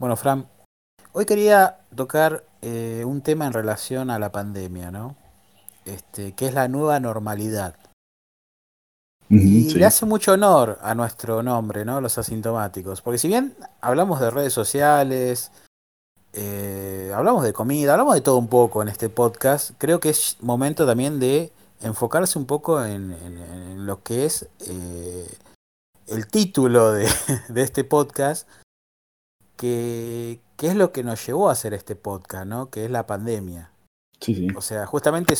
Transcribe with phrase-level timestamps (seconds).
[0.00, 0.48] Bueno, Fran,
[1.12, 5.14] hoy quería tocar eh, un tema en relación a la pandemia, ¿no?
[5.84, 7.74] Este, que es la nueva normalidad.
[9.28, 12.00] y le hace mucho honor a nuestro nombre, ¿no?
[12.00, 13.02] Los asintomáticos.
[13.02, 15.52] Porque si bien hablamos de redes sociales,
[16.32, 20.38] eh, hablamos de comida, hablamos de todo un poco en este podcast, creo que es
[20.40, 25.28] momento también de enfocarse un poco en, lo que es eh,
[26.06, 27.06] el título de,
[27.54, 28.48] este podcast,
[29.60, 32.70] que, es lo que nos llevó a hacer este podcast, ¿no?
[32.70, 33.70] Que es la pandemia.
[34.18, 34.48] Sí, sí.
[34.56, 35.34] O sea, justamente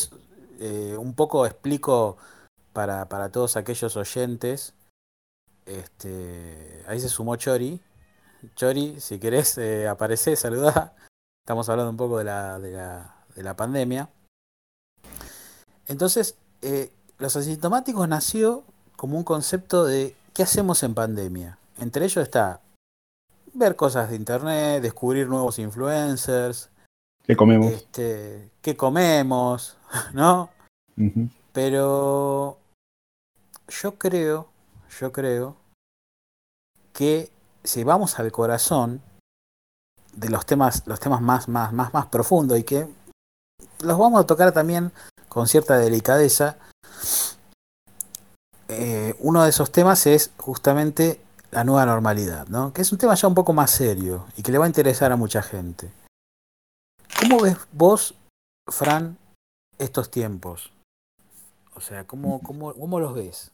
[0.59, 2.17] eh, un poco explico
[2.71, 4.75] para, para todos aquellos oyentes.
[5.65, 7.81] Este, ahí se sumó Chori.
[8.55, 10.93] Chori, si querés eh, aparecer, saludá.
[11.43, 14.07] Estamos hablando un poco de la, de la, de la pandemia.
[15.87, 18.65] Entonces, eh, los asintomáticos nació
[18.95, 21.57] como un concepto de qué hacemos en pandemia.
[21.79, 22.61] Entre ellos está
[23.53, 26.69] ver cosas de internet, descubrir nuevos influencers.
[27.23, 27.71] ¿Qué comemos?
[27.71, 29.77] Este, ¿Qué comemos?
[30.13, 30.49] ¿No?
[31.53, 32.57] Pero
[33.67, 34.47] yo creo,
[34.99, 35.55] yo creo
[36.93, 37.31] que
[37.63, 39.01] si vamos al corazón
[40.13, 42.87] de los temas, los temas más, más, más, más profundos y que
[43.81, 44.91] los vamos a tocar también
[45.29, 46.57] con cierta delicadeza,
[48.67, 51.19] eh, uno de esos temas es justamente
[51.51, 52.73] la nueva normalidad, ¿no?
[52.73, 55.11] que es un tema ya un poco más serio y que le va a interesar
[55.11, 55.91] a mucha gente.
[57.19, 58.15] ¿Cómo ves vos,
[58.67, 59.17] Fran,
[59.77, 60.71] estos tiempos?
[61.75, 63.51] O sea, ¿cómo, cómo, cómo los ves?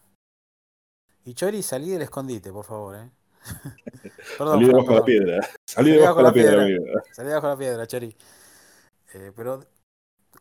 [1.26, 2.96] Y Chori, salí del escondite, por favor.
[2.96, 3.10] ¿eh?
[4.38, 5.50] perdón, salí debajo de la piedra.
[5.66, 8.16] Salí debajo de la piedra, piedra Salí debajo de la piedra, Chori.
[9.14, 9.66] Eh, pero,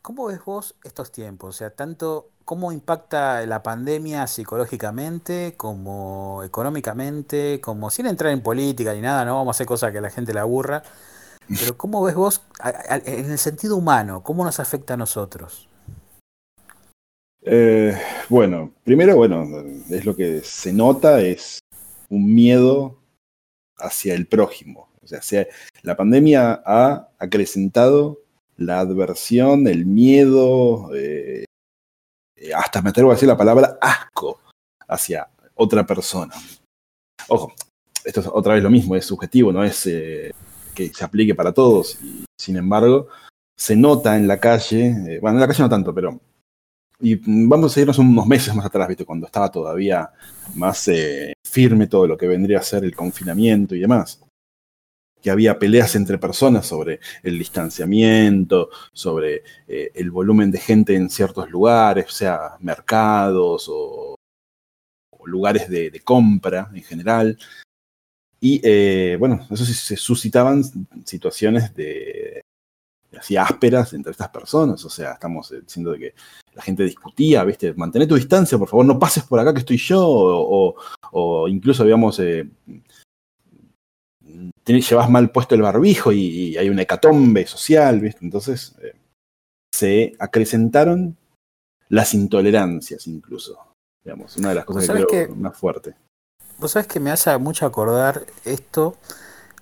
[0.02, 1.56] ¿cómo ves vos estos tiempos?
[1.56, 8.94] O sea, tanto cómo impacta la pandemia psicológicamente, como económicamente, como sin entrar en política
[8.94, 10.84] ni nada, no vamos a hacer cosas que la gente le aburra.
[11.48, 12.42] Pero ¿cómo ves vos
[13.04, 14.22] en el sentido humano?
[14.22, 15.68] ¿Cómo nos afecta a nosotros?
[17.42, 17.98] Eh,
[18.28, 19.44] bueno, primero, bueno,
[19.90, 21.58] es lo que se nota, es
[22.08, 22.96] un miedo
[23.76, 24.88] hacia el prójimo.
[25.02, 25.46] O sea,
[25.82, 28.20] la pandemia ha acrecentado
[28.56, 31.35] la adversión, el miedo, eh,
[32.54, 34.40] hasta me atrevo a decir la palabra asco
[34.88, 36.34] hacia otra persona.
[37.28, 37.52] Ojo,
[38.04, 40.32] esto es otra vez lo mismo, es subjetivo, no es eh,
[40.74, 41.98] que se aplique para todos.
[42.02, 43.08] Y, sin embargo,
[43.56, 46.20] se nota en la calle, bueno, en la calle no tanto, pero
[47.00, 49.04] y vamos a irnos unos meses más atrás, ¿viste?
[49.04, 50.10] cuando estaba todavía
[50.54, 54.20] más eh, firme todo lo que vendría a ser el confinamiento y demás.
[55.26, 61.10] Que había peleas entre personas sobre el distanciamiento, sobre eh, el volumen de gente en
[61.10, 64.14] ciertos lugares, sea mercados o,
[65.24, 67.36] lugares de, compra en general.
[68.38, 70.62] Y eh, bueno, eso sí se suscitaban
[71.04, 72.42] situaciones de,
[73.18, 74.84] así ásperas entre estas personas.
[74.84, 76.14] O sea, estamos diciendo de que
[76.54, 77.74] la gente discutía, ¿viste?
[77.74, 80.74] Mantén tu distancia, por favor, no pases por acá que estoy yo.
[81.18, 82.48] O, incluso, digamos, eh,
[84.66, 88.24] llevas mal puesto el barbijo y, hay una hecatombe social, ¿viste?
[88.24, 88.94] Entonces, eh,
[89.72, 91.16] se acrecentaron
[91.88, 93.58] las intolerancias incluso.
[94.04, 95.94] Digamos, una de las cosas que creo más fuerte.
[96.58, 98.96] Vos sabés que me hace mucho acordar esto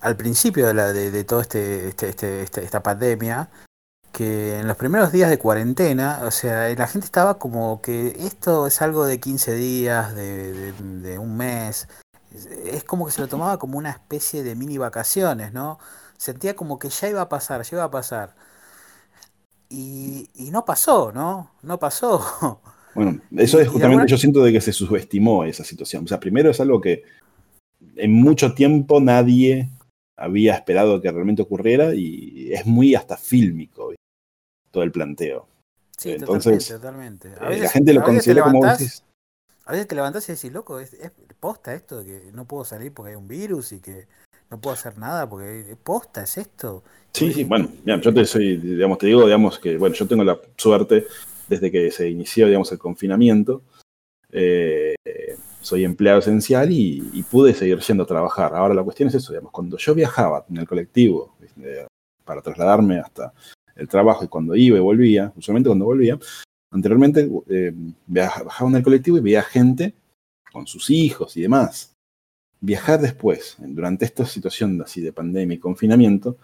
[0.01, 3.49] al principio de, la, de, todo este, este, este, este, esta pandemia,
[4.13, 8.67] que en los primeros días de cuarentena, o sea, la gente estaba como que esto
[8.67, 11.89] es algo de 15 días, de, un mes,
[12.67, 15.78] es como que se lo tomaba como una especie de mini vacaciones, ¿no?
[16.17, 18.34] Sentía como que ya iba a pasar, ya iba a pasar.
[19.69, 21.50] Y, y no pasó, ¿no?
[21.62, 22.61] No pasó.
[22.94, 26.05] Bueno, eso es justamente, yo siento de que se subestimó esa situación.
[26.05, 27.03] O sea, primero es algo que
[27.97, 29.69] en mucho tiempo nadie
[30.17, 33.93] había esperado que realmente ocurriera y es muy hasta fílmico
[34.71, 35.49] todo el planteo.
[35.97, 37.28] Sí, Entonces, totalmente.
[37.28, 40.97] Eh, la gente lo considera como A veces te levantás y decís, loco, es,
[41.44, 44.06] posta esto de que no puedo salir porque hay un virus y que
[44.50, 46.82] no puedo hacer nada porque posta, es esto.
[47.12, 50.41] Sí, sí, bueno, yo te soy, digamos, te digo, digamos que, bueno, yo tengo la
[50.56, 51.05] suerte
[51.46, 53.61] desde que se inició, digamos, el confinamiento.
[54.32, 54.94] Eh,
[55.61, 58.55] soy empleado esencial y, pude seguir yendo a trabajar.
[58.55, 61.37] Ahora la cuestión es eso, digamos, cuando yo viajaba en el colectivo
[62.25, 63.35] para trasladarme hasta
[63.76, 66.19] el trabajo y cuando iba y volvía, usualmente cuando volvía,
[66.70, 67.75] anteriormente eh,
[68.06, 69.94] bajaba en el colectivo y veía gente
[70.55, 71.93] con sus hijos y demás.
[72.61, 76.39] Viajar después, durante esta situación así de pandemia y confinamiento,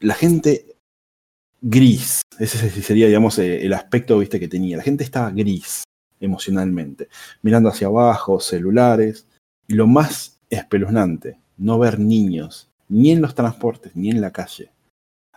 [0.00, 0.74] la gente
[1.60, 4.78] gris, ese sería, digamos, eh, el aspecto ¿viste, que tenía.
[4.78, 5.84] La gente estaba gris
[6.18, 7.08] emocionalmente,
[7.42, 9.26] mirando hacia abajo, celulares,
[9.68, 14.70] y lo más espeluznante, no ver niños ni en los transportes, ni en la calle.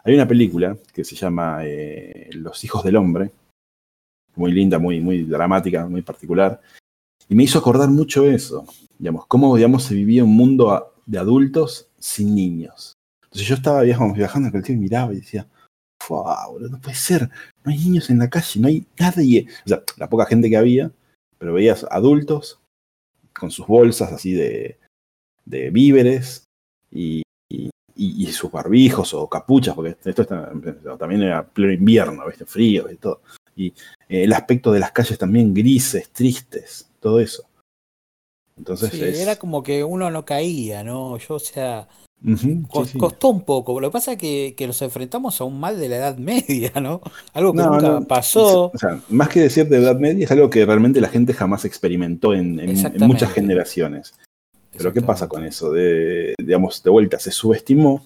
[0.05, 3.31] Hay una película que se llama eh, Los hijos del hombre,
[4.35, 6.61] muy linda, muy, muy dramática, muy particular,
[7.33, 8.63] y me hizo acordar mucho eso,
[8.99, 12.93] digamos, cómo digamos, se vivía un mundo de adultos sin niños.
[13.23, 15.47] Entonces yo estaba viajando, viajando en el y miraba y decía,
[16.07, 17.31] wow, no puede ser,
[17.63, 19.47] no hay niños en la calle, no hay nadie.
[19.65, 20.91] O sea, la poca gente que había,
[21.39, 22.59] pero veías adultos
[23.33, 24.77] con sus bolsas así de,
[25.43, 26.43] de víveres
[26.91, 30.23] y, y, sus barbijos o capuchas, porque esto
[30.99, 32.45] también era pleno invierno, ¿viste?
[32.45, 33.21] frío y todo.
[33.55, 33.69] Y
[34.07, 37.43] eh, el aspecto de las calles también grises, tristes, todo eso.
[38.57, 41.17] Entonces era como que uno no caía, ¿no?
[41.17, 41.87] Yo, o sea,
[42.97, 43.79] costó un poco.
[43.79, 46.71] Lo que pasa es que, que, nos enfrentamos a un mal de la Edad Media,
[46.81, 47.01] ¿no?
[47.33, 48.71] Algo que nunca pasó.
[48.73, 51.65] O sea, más que decir de Edad Media, es algo que realmente la gente jamás
[51.65, 52.61] experimentó en,
[52.99, 54.13] muchas generaciones.
[54.75, 55.71] Pero ¿qué pasa con eso?
[55.71, 58.05] De, digamos, de vuelta, se subestimó.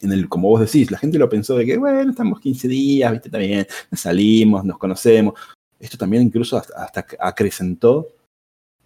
[0.00, 3.12] En el, como vos decís, la gente lo pensó de que, bueno, estamos 15 días,
[3.12, 5.34] viste, también, salimos, nos conocemos.
[5.80, 8.08] Esto también incluso hasta, acrecentó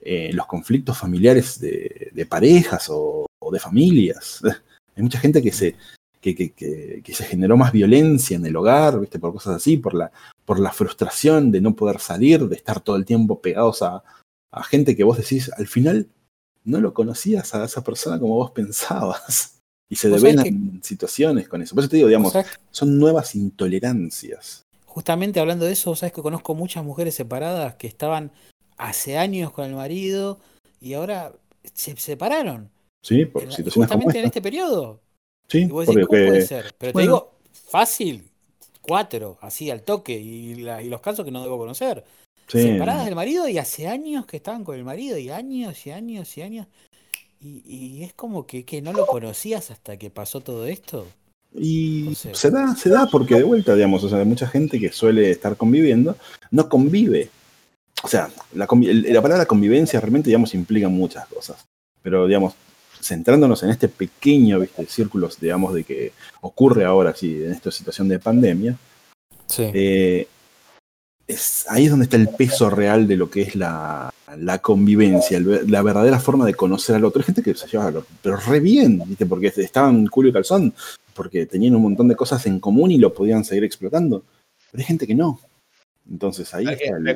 [0.01, 4.41] eh, los conflictos familiares de, parejas o, de familias.
[4.97, 5.77] Hay mucha gente que se,
[6.21, 6.53] que, que,
[7.03, 9.19] que, se generó más violencia en el hogar, ¿viste?
[9.19, 10.13] por cosas así, por la,
[10.45, 14.03] por la frustración de no poder salir, de estar todo el tiempo pegados a,
[14.51, 16.09] a gente que vos decís, al final
[16.65, 19.59] no lo conocías a esa persona como vos pensabas.
[19.89, 21.75] Y se develan situaciones con eso.
[21.75, 22.33] Por eso te digo, digamos,
[22.71, 24.63] son nuevas intolerancias.
[24.93, 28.31] Justamente hablando de eso, sabes que conozco muchas mujeres separadas que estaban
[28.77, 30.39] hace años con el marido
[30.81, 31.33] y ahora
[31.73, 32.71] se separaron.
[33.03, 35.01] Sí, por situaciones Justamente en este periodo.
[35.49, 36.75] Sí, y vos decís, ¿cómo puede ser?
[36.77, 38.29] Pero te digo, fácil,
[38.83, 42.05] cuatro, así al toque, y, y los casos que no debo conocer
[42.61, 46.37] separadas del marido y hace años que estaban con el marido y años y años
[46.37, 46.67] y años.
[47.41, 51.09] Y, es como que, que, no lo conocías hasta que pasó todo esto.
[51.55, 55.31] Y se da, se da porque de vuelta, digamos, o sea, mucha gente que suele
[55.31, 56.17] estar conviviendo
[56.51, 57.29] no convive.
[58.03, 61.65] O sea, la, la palabra convivencia realmente, digamos, implica muchas cosas.
[62.03, 62.55] Pero, digamos,
[63.03, 64.87] centrándonos en este pequeño ¿viste?
[64.87, 68.77] círculo, digamos, de que ocurre ahora, sí, en esta situación de pandemia,
[69.47, 69.71] sí.
[69.75, 70.29] eh,
[71.69, 74.13] ahí es donde está el peso real de lo que es la,
[74.61, 77.21] convivencia, la verdadera forma de conocer al otro.
[77.21, 77.93] Hay gente que se lleva,
[78.23, 79.27] pero re bien, ¿viste?
[79.27, 80.75] porque estaban culo y calzón,
[81.15, 84.23] porque tenían un montón de cosas en común y lo podían seguir explotando.
[84.71, 85.41] Pero hay gente que no.
[86.11, 87.15] Entonces ahí está me,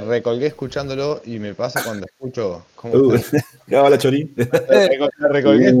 [0.00, 2.64] recolgué escuchándolo y me pasa cuando escucho.
[2.76, 3.18] ¿cómo uh,
[3.66, 4.32] la chorí.
[4.36, 4.44] Me,
[5.28, 5.68] recolgué,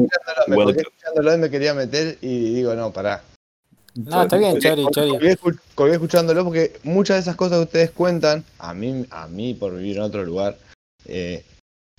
[0.76, 3.22] escuchándolo, y me quería meter y digo, no, pará.
[3.94, 5.36] No, está bien, Chori, Chori.
[5.74, 9.76] Colgué escuchándolo porque muchas de esas cosas que ustedes cuentan, a mí, a mí por
[9.76, 10.56] vivir en otro lugar,
[11.04, 11.44] eh,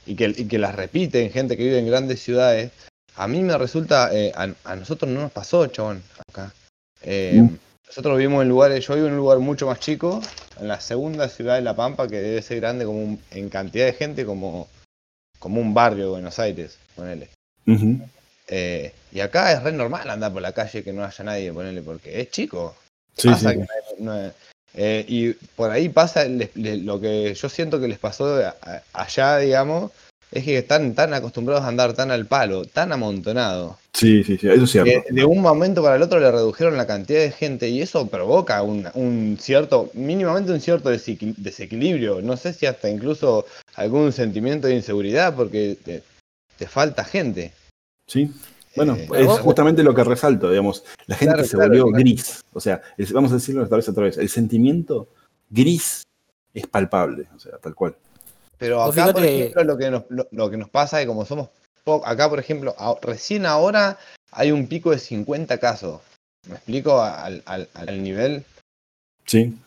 [0.06, 2.72] y, que, y que las repiten gente que vive en grandes ciudades,
[3.16, 6.54] a mí me resulta, eh, a, nosotros no nos pasó, chabón, acá.
[7.04, 7.58] Eh, mm.
[7.88, 10.20] Nosotros vivimos en lugares, yo vivo en un lugar mucho más chico,
[10.60, 13.94] en la segunda ciudad de La Pampa, que debe ser grande como en cantidad de
[13.94, 14.68] gente como,
[15.38, 17.30] como un barrio de Buenos Aires, ponele.
[18.56, 21.82] Eh, y acá es re normal andar por la calle que no haya nadie, ponerle,
[21.82, 22.76] porque es chico.
[24.76, 28.40] Eh, y por ahí pasa lo que yo siento que les pasó
[28.94, 29.92] allá, digamos,
[30.32, 33.80] es que están tan acostumbrados a andar tan al palo, tan amontonado.
[33.94, 35.04] Sí, sí, sí, eso es cierto.
[35.10, 38.62] de un momento para el otro le redujeron la cantidad de gente y eso provoca
[38.62, 42.22] un, cierto, mínimamente un cierto desequilibrio.
[42.22, 45.76] No sé si hasta incluso algún sentimiento de inseguridad porque
[46.56, 47.52] te falta gente.
[48.08, 48.32] Sí.
[48.76, 50.84] Bueno, eh, es justamente lo que resalto, digamos.
[51.06, 52.44] La gente se volvió gris.
[52.54, 52.82] O sea,
[53.14, 54.18] vamos a decirlo otra vez otra vez.
[54.18, 55.10] El sentimiento
[55.50, 56.04] gris
[56.54, 57.96] es palpable, o sea, tal cual.
[58.58, 61.50] Pero acá, por ejemplo, lo que, nos, lo, que nos pasa es que como somos
[62.06, 63.98] acá, por ejemplo, recién ahora
[64.32, 66.02] hay un pico de 50 casos.
[66.48, 67.02] ¿Me explico?
[67.02, 68.44] Al, nivel.
[69.26, 69.58] Sí.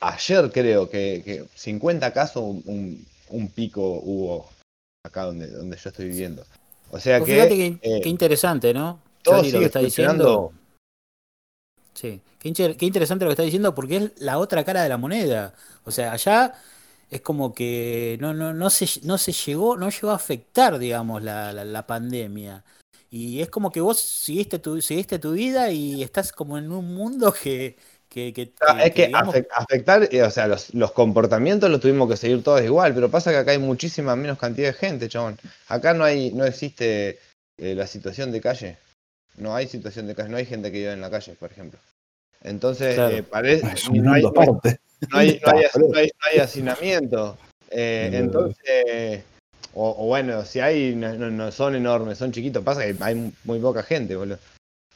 [0.00, 4.48] ayer creo que, 50 casos, un, un, pico hubo
[5.04, 6.44] acá donde, donde yo estoy viviendo.
[6.92, 7.34] O sea pues que.
[7.34, 9.00] Fíjate qué, eh, interesante, ¿no?
[9.22, 10.52] Todo lo que está diciendo.
[11.94, 12.48] Sí, qué,
[12.86, 15.54] interesante lo que está diciendo porque es la otra cara de la moneda.
[15.84, 16.54] O sea, allá
[17.10, 21.22] es como que no, no, no, se, no se llegó, no llegó a afectar, digamos,
[21.22, 22.64] la, la, pandemia.
[23.10, 26.94] Y es como que vos seguiste tu, seguiste tu vida y estás como en un
[26.94, 27.76] mundo que,
[28.14, 29.12] es que
[29.54, 33.38] afectar, eh, o sea, los, comportamientos los tuvimos que seguir todos igual, pero pasa que
[33.38, 35.38] acá hay muchísima menos cantidad de gente, chabón.
[35.68, 37.18] Acá no hay, no existe
[37.58, 38.76] eh, la situación de calle.
[39.36, 41.78] No hay situación de calle, no hay gente que vive en la calle, por ejemplo.
[42.42, 43.66] Entonces, parece.
[43.90, 45.18] No hay, no,
[45.94, 47.38] hay, hacinamiento.
[47.70, 49.22] entonces,
[49.72, 54.16] O, bueno, si hay, no, son enormes, son chiquitos, pasa que hay muy poca gente,
[54.16, 54.38] boludo.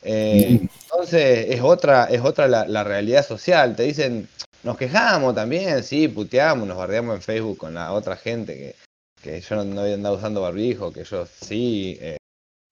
[0.08, 0.60] Eh,
[1.06, 3.76] entonces es otra, es otra la, realidad social.
[3.76, 4.28] Te dicen,
[4.64, 8.74] nos quejamos también, sí, puteamos, nos bardeamos en Facebook con la otra gente que,
[9.22, 12.16] que yo no, había andado usando barbijo, que yo sí, eh,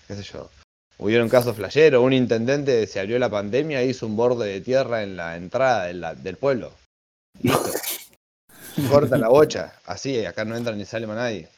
[0.09, 0.51] qué sé yo.
[0.99, 5.03] Hubieron casos flasheros, un intendente se abrió la pandemia e hizo un borde de tierra
[5.03, 6.73] en la entrada del pueblo.
[7.41, 7.71] Listo.
[8.91, 11.49] Corta la bocha, así, acá no entra ni sale más nadie.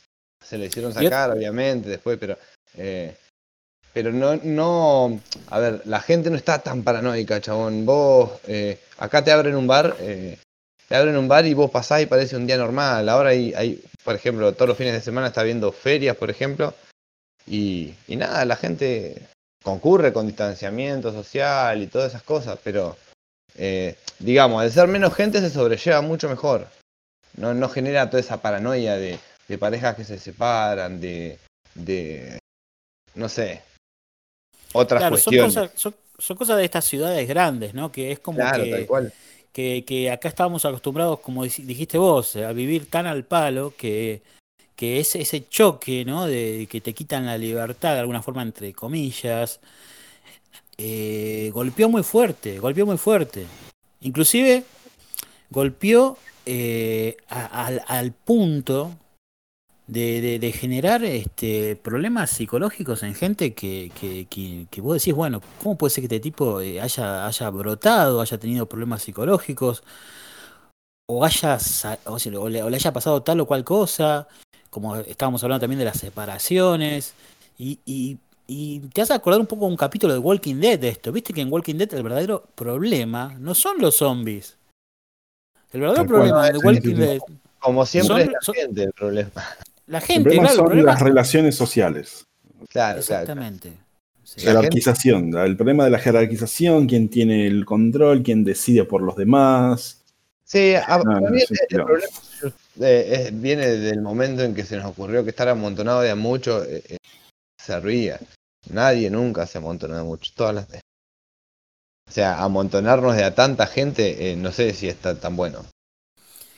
[0.44, 2.36] Se le hicieron sacar, obviamente, después, pero
[2.74, 3.16] eh,
[3.96, 7.86] pero no, no, a ver, la gente no está tan paranoica, chabón.
[7.86, 10.36] Vos, eh, acá te abren un bar, eh,
[10.86, 13.08] te abren un bar y vos pasás y parece un día normal.
[13.08, 16.74] Ahora hay, hay, por ejemplo, todos los fines de semana está viendo ferias, por ejemplo,
[17.46, 19.16] y, y nada, la gente
[19.64, 22.98] concurre con distanciamiento social y todas esas cosas, pero
[23.54, 26.68] eh, digamos, al ser menos gente se sobrelleva mucho mejor.
[27.38, 31.38] No, no genera toda esa paranoia de, de parejas que se separan, de,
[31.74, 32.38] de
[33.14, 33.62] no sé,
[34.76, 35.54] otras cuestiones.
[36.18, 37.92] Son cosas, de estas ciudades grandes, ¿no?
[37.92, 38.38] Que es como
[39.52, 44.22] que, Que, acá estábamos acostumbrados, como dijiste vos, a vivir tan al palo que,
[44.74, 46.26] que ese, ese choque, ¿no?
[46.26, 49.60] De que te quitan la libertad de alguna forma, entre comillas,
[50.78, 53.46] eh, golpeó muy fuerte, golpeó muy fuerte.
[54.00, 54.64] Inclusive
[55.50, 58.94] golpeó eh, al punto
[59.86, 65.78] de, de, generar este, problemas psicológicos en gente que, que, que, vos decís, bueno, ¿cómo
[65.78, 69.84] puede ser que este tipo eh, haya, haya brotado, haya tenido problemas psicológicos,
[71.08, 71.58] o, haya,
[72.04, 74.26] o, le, haya pasado tal o cual cosa,
[74.70, 77.14] como estábamos hablando también de las separaciones,
[77.56, 81.12] y, y, y te has acordar un poco un capítulo de Walking Dead de esto,
[81.12, 84.56] viste que en Walking Dead el verdadero problema no son los zombies.
[85.72, 87.20] El verdadero problema de Walking Dead...
[87.60, 89.42] Como siempre es la gente el problema.
[89.86, 92.26] La gente, el claro, son las relaciones sociales.
[92.68, 93.72] Claro, exactamente.
[94.36, 99.16] La jerarquización, el problema de la jerarquización, quién tiene el control, quién decide por los
[99.16, 100.02] demás.
[100.44, 101.40] Sí, a, mí
[101.70, 102.06] el, problema
[103.32, 106.82] viene del momento en que se nos ocurrió que estar amontonado de a mucho eh,
[106.88, 106.96] eh,
[107.58, 108.18] se ría.
[108.70, 110.32] Nadie nunca se amontona de mucho.
[110.34, 115.36] Todas las O sea, amontonarnos de a tanta gente, eh, no sé si está tan
[115.36, 115.64] bueno.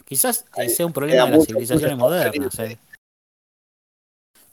[0.06, 2.58] Quizás sea un problema de las civilizaciones modernas.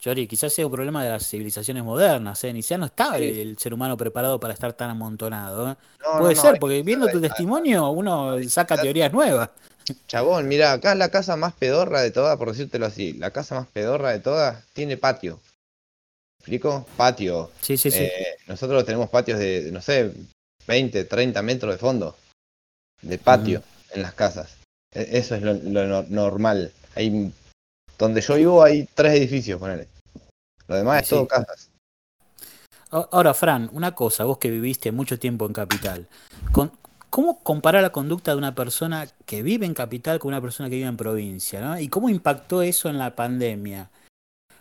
[0.05, 2.53] Chori, quizás sea un problema de las civilizaciones modernas, ¿eh?
[2.53, 5.71] Ni ya no está el, ser humano preparado para estar tan amontonado.
[5.71, 5.75] ¿eh?
[6.19, 9.49] Puede ser, porque viendo tu testimonio uno saca teorías nuevas.
[10.05, 13.67] Chabón, mira, acá la casa más pedorra de todas, por decírtelo así, la casa más
[13.69, 15.39] pedorra de todas tiene patio.
[16.37, 16.85] explico?
[16.95, 17.49] Patio.
[17.61, 18.03] Sí, sí, sí.
[18.03, 20.11] Eh, nosotros tenemos patios de, no sé,
[20.67, 22.15] 20, 30 metros de fondo.
[23.01, 24.57] De patio en las casas.
[24.91, 26.71] E, eso es lo, normal.
[26.93, 27.33] Hay,
[27.97, 29.94] donde yo vivo hay tres edificios, ponele.
[30.67, 31.71] Lo demás es todo casas.
[32.89, 36.07] Ahora, Fran, una cosa, vos que viviste mucho tiempo en Capital,
[37.09, 40.75] ¿cómo comparar la conducta de una persona que vive en Capital con una persona que
[40.75, 41.59] vive en provincia?
[41.61, 41.79] ¿no?
[41.79, 43.89] ¿Y cómo impactó eso en la pandemia?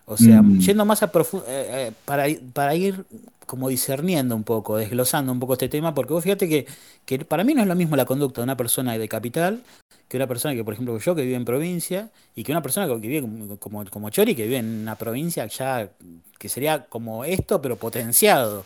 [0.07, 0.61] O sea, mm.
[0.61, 3.05] yendo más a profundo, eh, eh, para, para ir
[3.47, 6.67] como discerniendo un poco, desglosando un poco este tema, porque vos fíjate que,
[7.05, 9.63] que para mí no es lo mismo la conducta de una persona de capital
[10.09, 12.87] que una persona que, por ejemplo, yo que vive en provincia y que una persona
[12.87, 13.27] que vive
[13.59, 15.91] como, como, Chori, que vive en una provincia ya
[16.39, 18.65] que sería como esto, pero potenciado.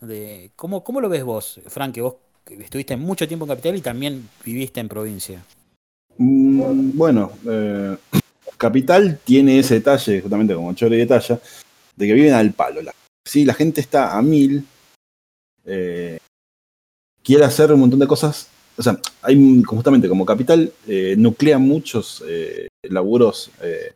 [0.00, 2.14] De, ¿cómo, ¿Cómo lo ves vos, Frank, que vos
[2.46, 5.42] estuviste mucho tiempo en capital y también viviste en provincia?
[6.18, 7.96] Mm, bueno, eh,
[8.56, 11.40] capital tiene ese detalle, justamente como Chori detalla,
[11.96, 12.82] de que viven al palo.
[12.82, 12.92] La,
[13.34, 14.64] la gente está a mil,
[15.64, 16.18] eh,
[17.22, 18.48] quiere hacer un montón de cosas
[18.78, 23.94] o sea, hay justamente como capital eh, nuclea muchos eh, laburos eh,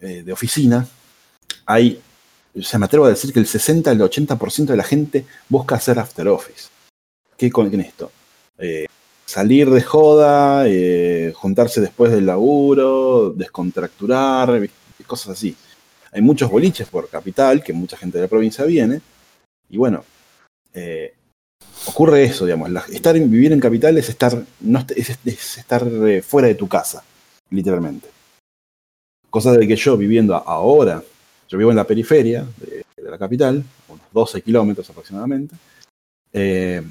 [0.00, 0.86] de oficina.
[1.64, 2.00] Hay,
[2.58, 5.76] o sea, me atrevo a decir que el 60 al 80% de la gente busca
[5.76, 6.68] hacer after office.
[7.38, 8.10] ¿Qué con esto?
[9.24, 10.64] Salir de joda,
[11.34, 14.68] juntarse después del laburo, descontracturar,
[15.06, 15.56] cosas así.
[16.12, 19.00] Hay muchos boliches por capital, que mucha gente de la provincia viene,
[19.68, 20.04] y bueno,
[21.86, 22.70] ocurre eso, digamos.
[22.90, 25.18] estar vivir en capital es estar, no, es,
[25.56, 27.02] estar eh, fuera de tu casa,
[27.50, 28.08] literalmente.
[29.30, 31.02] Cosa de que yo viviendo ahora,
[31.48, 35.56] yo vivo en la periferia de, la capital, unos 12 kilómetros aproximadamente,
[36.32, 36.82] eh,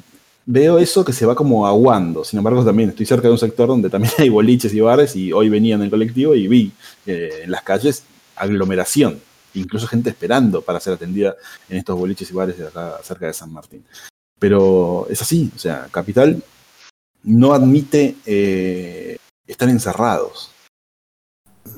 [0.45, 2.24] veo eso que se va como aguando.
[2.24, 5.31] Sin embargo, también estoy cerca de un sector donde también hay boliches y bares y
[5.31, 6.71] hoy venía en el colectivo y vi
[7.05, 8.03] eh, en las calles
[8.36, 9.19] aglomeración,
[9.53, 11.36] incluso gente esperando para ser atendida
[11.69, 13.83] en estos boliches y bares acá cerca de San Martín.
[14.39, 16.41] Pero es así, o sea, Capital
[17.24, 20.50] no admite eh, estar encerrados.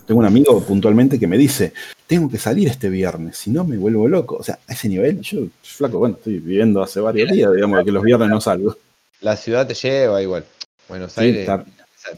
[0.05, 1.73] Tengo un amigo puntualmente que me dice,
[2.07, 4.37] tengo que salir este viernes, si no me vuelvo loco.
[4.37, 7.91] O sea, a ese nivel, yo, flaco, bueno, estoy viviendo hace varios días, digamos, que
[7.91, 8.77] los viernes no salgo.
[9.21, 10.45] La ciudad te lleva igual.
[10.89, 11.49] Buenos Aires.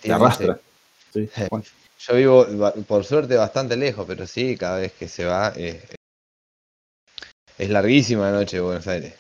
[0.02, 0.60] te, arrastra.
[2.08, 2.46] Yo vivo,
[2.88, 5.54] por suerte, bastante lejos, pero sí, cada vez que se va,
[7.58, 9.14] es larguísima la noche de Buenos Aires.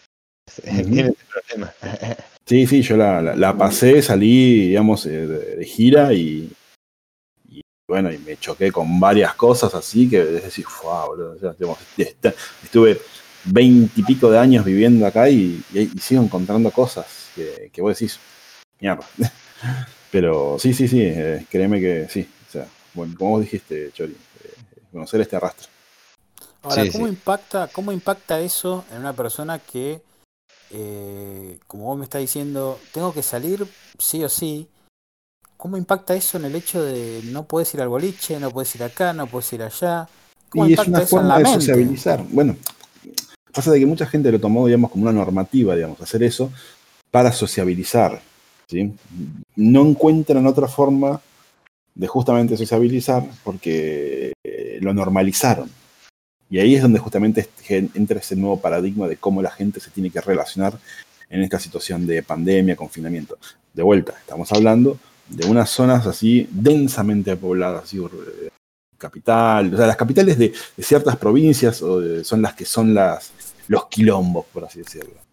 [0.63, 1.73] Tiene ese problema.
[2.47, 6.51] Sí, sí, yo la, pasé, salí, digamos, eh, de, gira y,
[7.87, 11.37] bueno, y me choqué con varias cosas así que es decir, boludo,
[12.63, 13.01] estuve
[13.45, 15.63] veintipico de años viviendo acá y,
[16.01, 18.19] sigo encontrando cosas que, que vos decís,
[18.79, 19.05] mierda.
[20.11, 22.27] Pero sí, sí, sí, eh, créeme que sí.
[22.47, 24.53] O sea, bueno, como vos dijiste, Chori, eh,
[24.91, 25.67] conocer este arrastre.
[26.63, 30.01] Ahora, ¿cómo, Impacta, ¿cómo impacta eso en una persona que
[30.71, 33.67] eh, como vos me estás diciendo, tengo que salir
[33.99, 34.67] sí o sí.
[35.65, 38.83] ¿Cómo impacta eso en el hecho de no puedes ir al boliche, no puedes ir
[38.83, 40.07] acá, no puedes ir allá?
[40.53, 42.23] y es una forma de sociabilizar.
[42.29, 42.55] Bueno,
[43.51, 46.51] pasa de que mucha gente lo tomó, digamos, como una normativa, digamos, hacer eso
[47.09, 48.21] para sociabilizar.
[48.67, 48.93] ¿sí?
[49.55, 51.19] No encuentran otra forma
[51.95, 55.67] de justamente sociabilizar porque eh, lo normalizaron.
[56.47, 57.49] Y ahí es donde justamente
[57.95, 60.77] entra ese nuevo paradigma de cómo la gente se tiene que relacionar
[61.27, 63.39] en esta situación de pandemia, confinamiento.
[63.73, 68.49] De vuelta, estamos hablando de unas zonas así densamente pobladas, así, eh,
[68.97, 73.31] capital, o sea, las capitales de, ciertas provincias son las que son las,
[73.67, 75.25] los quilombos, por así decirlo.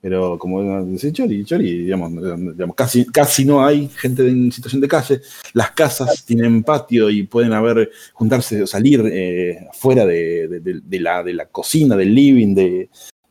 [0.00, 2.10] Pero como dice Chori, Chori, digamos,
[2.54, 5.20] digamos, casi, casi no hay gente en situación de calle.
[5.52, 11.34] Las casas tienen patio y pueden haber, juntarse o salir eh, fuera de, la, de
[11.34, 12.88] la cocina, del living, de,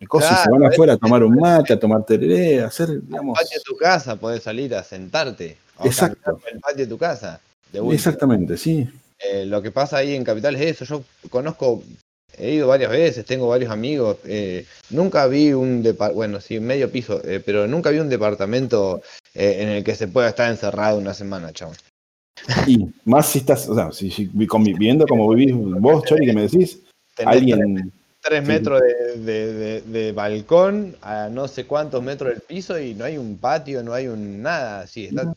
[0.08, 0.44] cosas.
[0.44, 3.36] se van afuera a tomar un mate, a tomar tereré, a hacer, digamos.
[3.40, 5.58] Patio de tu casa puedes salir a sentarte.
[5.84, 6.40] Exacto.
[6.52, 7.40] El patio de tu casa.
[7.74, 8.88] Exactamente, sí.
[9.20, 10.86] Eh, lo que pasa ahí en Capital es eso.
[10.86, 11.84] Yo conozco
[12.38, 14.18] He ido varias veces, tengo varios amigos.
[14.24, 19.02] Eh, nunca vi un departamento, bueno, sí, medio piso, eh, pero nunca vi un departamento
[19.34, 21.76] en el que se pueda estar encerrado una semana, chaval.
[22.66, 26.80] Y más si estás, o sea, si, conviviendo como vivís vos, Chori, que me decís,
[27.26, 27.92] alguien.
[28.22, 28.82] Tres, metros
[29.16, 33.94] de, balcón a no sé cuántos metros del piso y no hay un patio, no
[33.94, 34.88] hay un nada.
[34.88, 35.28] Sí, ves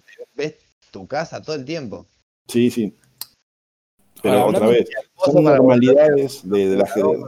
[0.92, 2.06] tu casa todo el tiempo.
[2.46, 2.94] Sí, sí.
[4.22, 4.88] Pero otra vez,
[5.24, 7.18] son normalidades de, de la gente.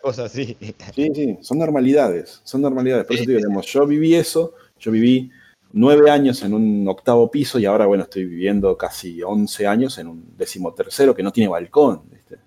[0.00, 0.56] cosa así.
[0.94, 3.06] Sí, sí, son normalidades, son normalidades.
[3.06, 5.32] Por eso te digo, digamos, yo viví eso, yo viví
[5.72, 10.06] nueve años en un octavo piso y ahora, bueno, estoy viviendo casi once años en
[10.06, 12.02] un decimotercero que no tiene balcón.
[12.08, 12.38] ¿viste?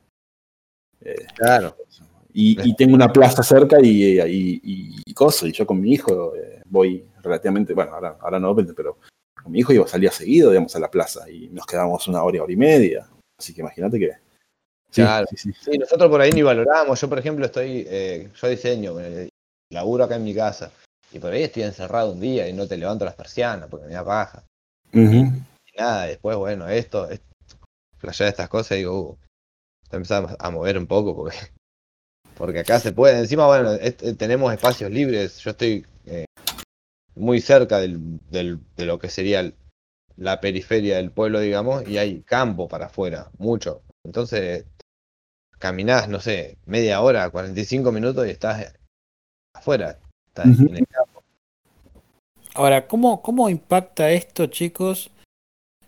[1.01, 1.75] Eh, claro.
[2.39, 4.61] Y, tengo una plaza cerca y, y,
[5.05, 8.97] y, cosas, y yo con mi hijo eh, voy relativamente, bueno, ahora, ahora no, pero
[9.47, 12.21] con mi hijo iba a salir seguido, digamos, a la plaza y nos quedamos una
[12.21, 13.07] hora, hora y media.
[13.39, 14.11] Así que imagínate que.
[14.91, 15.25] Sí, claro.
[15.33, 16.99] Sí, nosotros por ahí ni valoramos.
[16.99, 17.85] Yo, por ejemplo, estoy.
[17.87, 18.95] Eh, yo diseño,
[19.71, 20.69] laburo acá en mi casa.
[21.13, 23.93] Y por ahí estoy encerrado un día y no te levanto las persianas porque me
[23.93, 24.43] da paja.
[24.91, 27.25] y, nada, después, bueno, esto, esto
[28.01, 29.17] de estas cosas, digo, uh,
[29.91, 31.37] empezamos a mover un poco porque,
[32.37, 33.19] porque acá se puede.
[33.19, 33.77] Encima, bueno,
[34.17, 35.37] tenemos espacios libres.
[35.37, 36.25] Yo estoy eh,
[37.17, 39.55] muy cerca del, del, de lo que sería el,
[40.15, 43.83] la periferia del pueblo, digamos, y hay campo para afuera, mucho.
[44.03, 44.65] Entonces,
[45.59, 48.73] caminás, no sé, media hora, 45 minutos y estás
[49.53, 51.23] afuera, estás en el campo.
[52.55, 55.11] Ahora, ¿cómo, ¿cómo impacta esto, chicos?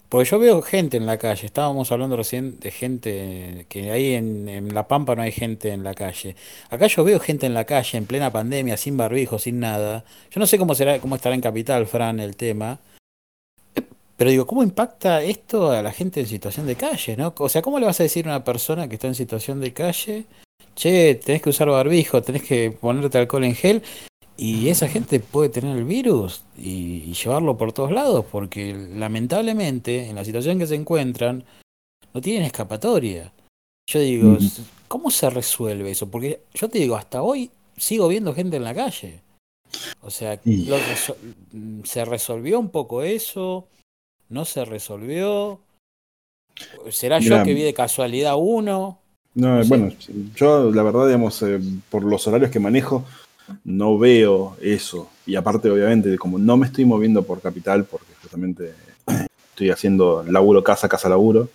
[0.09, 4.73] Porque yo veo gente en la calle, estábamos hablando recién de gente que ahí en,
[4.73, 6.35] La Pampa no hay gente en la calle.
[6.71, 10.03] Acá yo veo gente en la calle en plena pandemia, sin barbijo, sin nada.
[10.31, 12.79] Yo no sé cómo será, cómo estará en Capital, Fran, el tema.
[14.17, 17.33] Pero digo, ¿cómo impacta esto a la gente en situación de calle, no?
[17.37, 19.73] O sea, ¿cómo le vas a decir a una persona que está en situación de
[19.73, 20.25] calle,
[20.75, 23.83] che, tenés que usar barbijo, tenés que ponerte alcohol en gel,
[24.39, 30.15] y esa gente puede tener el virus y, llevarlo por todos lados, porque lamentablemente en
[30.15, 31.43] la situación que se encuentran
[32.13, 33.33] no tienen escapatoria.
[33.87, 34.37] Yo digo,
[34.87, 36.09] ¿cómo se resuelve eso?
[36.09, 39.21] Porque yo te digo, hasta hoy sigo viendo gente en la calle.
[40.01, 40.39] O sea,
[41.83, 43.67] se resolvió un poco eso
[44.29, 45.59] no se resolvió.
[46.89, 48.99] ¿Será yo que vi de casualidad uno?
[49.35, 49.91] No, bueno,
[50.35, 53.05] yo la verdad, digamos, eh, por los horarios que manejo,
[53.63, 55.09] no veo eso.
[55.25, 58.73] Y aparte, obviamente, como no me estoy moviendo por capital, porque justamente
[59.51, 61.49] estoy haciendo laburo casa, casa laburo,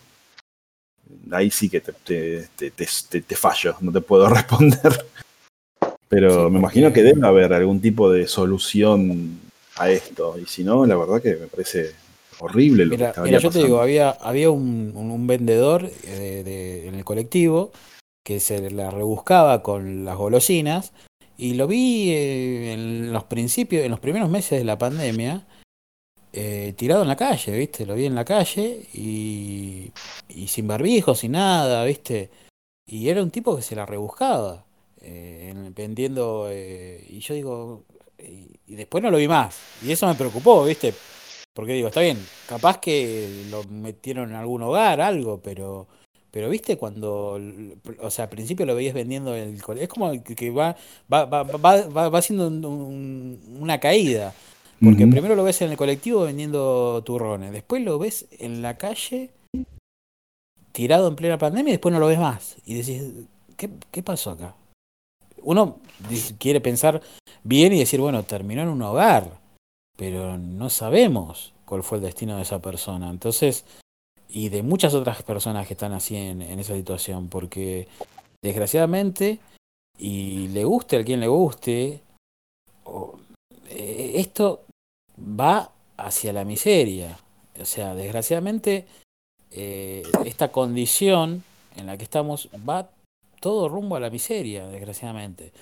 [1.31, 5.07] ahí sí que te, te, te, te fallo, no te puedo responder.
[6.09, 9.41] Pero me imagino que debe haber algún tipo de solución
[9.77, 10.39] a esto.
[10.39, 11.93] Y si no, la verdad que me parece
[12.41, 17.05] horrible lo que estaba mira, yo te digo, había, había un, vendedor eh, en el
[17.05, 17.73] colectivo
[18.25, 20.93] que se la rebuscaba con las golosinas
[21.37, 25.47] y lo vi eh, en los principios, en los primeros meses de la pandemia,
[26.33, 27.87] eh, tirado en la calle, ¿viste?
[27.87, 29.93] Lo vi en la calle y,
[30.29, 32.31] y sin barbijo, sin nada, ¿viste?
[32.87, 34.65] Y era un tipo que se la rebuscaba,
[35.01, 37.85] eh, vendiendo, eh, y yo digo,
[38.19, 40.93] y, después no lo vi más, y eso me preocupó, ¿viste?
[41.55, 42.19] Porque digo, está bien,
[42.49, 45.87] capaz que lo metieron en algún hogar, algo, pero
[46.35, 47.41] pero viste cuando,
[48.01, 50.77] o sea, al principio lo veías vendiendo en el es como que va,
[51.11, 54.35] va, va, va, va haciendo una caída.
[54.83, 59.31] Porque primero lo ves en el colectivo vendiendo turrones, después lo ves en la calle
[60.73, 62.57] tirado en plena pandemia y después no lo ves más.
[62.67, 64.57] Y decís, ¿qué, qué pasó acá?
[65.41, 65.79] Uno
[66.41, 67.01] quiere pensar
[67.45, 69.39] bien y decir, bueno, terminó en un hogar,
[69.97, 73.09] pero no sabemos cuál fue el destino de esa persona.
[73.09, 73.65] Entonces,
[74.29, 77.89] y de muchas otras personas que están así en, en esa situación, porque
[78.43, 79.39] desgraciadamente,
[79.99, 82.03] y le guste a quien le guste,
[83.71, 84.65] eh, esto
[85.19, 87.19] va hacia la miseria.
[87.61, 88.87] O sea, desgraciadamente,
[89.51, 91.45] eh, esta condición
[91.77, 92.91] en la que estamos va
[93.41, 95.53] todo rumbo a la miseria, desgraciadamente.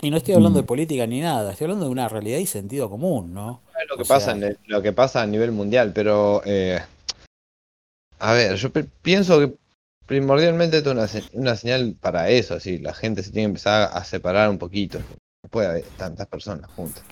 [0.00, 0.66] Y no estoy hablando de mm.
[0.66, 3.60] política ni nada, estoy hablando de una realidad y sentido común, ¿no?
[3.80, 6.80] Es lo que, pasa, en lo que pasa a nivel mundial, pero eh,
[8.22, 8.70] a ver, yo
[9.02, 9.52] pienso que
[10.06, 14.04] primordialmente esto es una, señal para eso, así, la gente se tiene que empezar a
[14.04, 15.00] separar un poquito.
[15.42, 17.02] No puede haber tantas personas juntas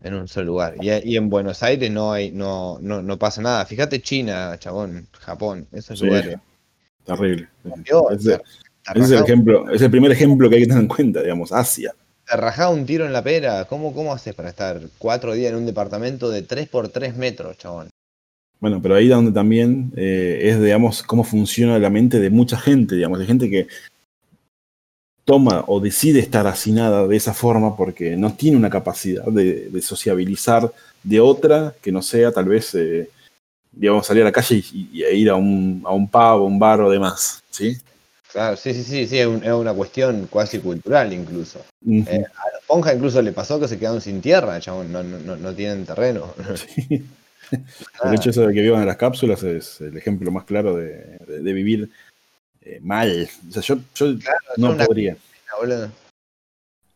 [0.00, 0.76] en un solo lugar.
[0.80, 3.66] Y, en Buenos Aires no hay, no, no, no pasa nada.
[3.66, 6.38] Fíjate China, chabón, Japón, esos sí, lugares.
[7.04, 7.48] Terrible.
[8.12, 8.40] ese,
[8.94, 11.92] es el ejemplo, es el primer ejemplo que hay que tener en cuenta, digamos, Asia.
[12.24, 13.64] Te rajaba un tiro en la pera.
[13.64, 17.58] ¿Cómo, ¿Cómo haces para estar cuatro días en un departamento de 3 por 3 metros,
[17.58, 17.89] chabón?
[18.60, 22.94] Bueno, pero ahí donde también eh, es, digamos, cómo funciona la mente de mucha gente,
[22.94, 23.68] digamos, de gente que
[25.24, 30.70] toma o decide estar hacinada de esa forma porque no tiene una capacidad de, sociabilizar
[31.02, 33.08] de otra que no sea tal vez, eh,
[33.72, 36.90] digamos, salir a la calle y, ir a un, a un pub, un bar o
[36.90, 37.78] demás, ¿sí?
[38.30, 41.60] Claro, sí, sí, sí, sí, es, una cuestión cuasi cultural incluso.
[41.88, 45.36] Eh, a los Ponja incluso le pasó que se quedaron sin tierra, chabón, no, no,
[45.36, 46.34] no tienen terreno.
[46.56, 47.02] Sí.
[48.04, 51.18] El hecho de que vivan en las cápsulas es el ejemplo más claro de,
[51.52, 51.90] vivir
[52.62, 53.28] eh, mal.
[53.48, 54.14] O sea, yo, yo
[54.56, 55.16] no podría.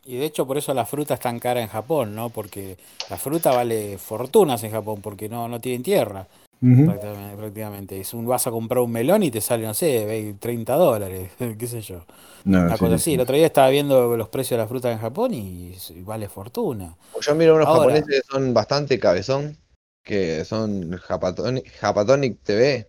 [0.05, 2.29] Y de hecho por eso la fruta es tan cara en Japón, ¿no?
[2.29, 2.77] Porque
[3.09, 6.27] la fruta vale fortunas en Japón porque no, no tienen tierra.
[6.59, 11.31] prácticamente, Es un, vas a comprar un melón y te sale, no sé, 30 dólares,
[11.59, 12.05] qué sé yo.
[12.45, 13.15] Una cosa así.
[13.15, 16.95] El otro día estaba viendo los precios de la fruta en Japón y, vale fortuna.
[17.19, 19.57] Yo miro unos japoneses que son bastante cabezón,
[20.05, 22.87] que son Japatonic TV.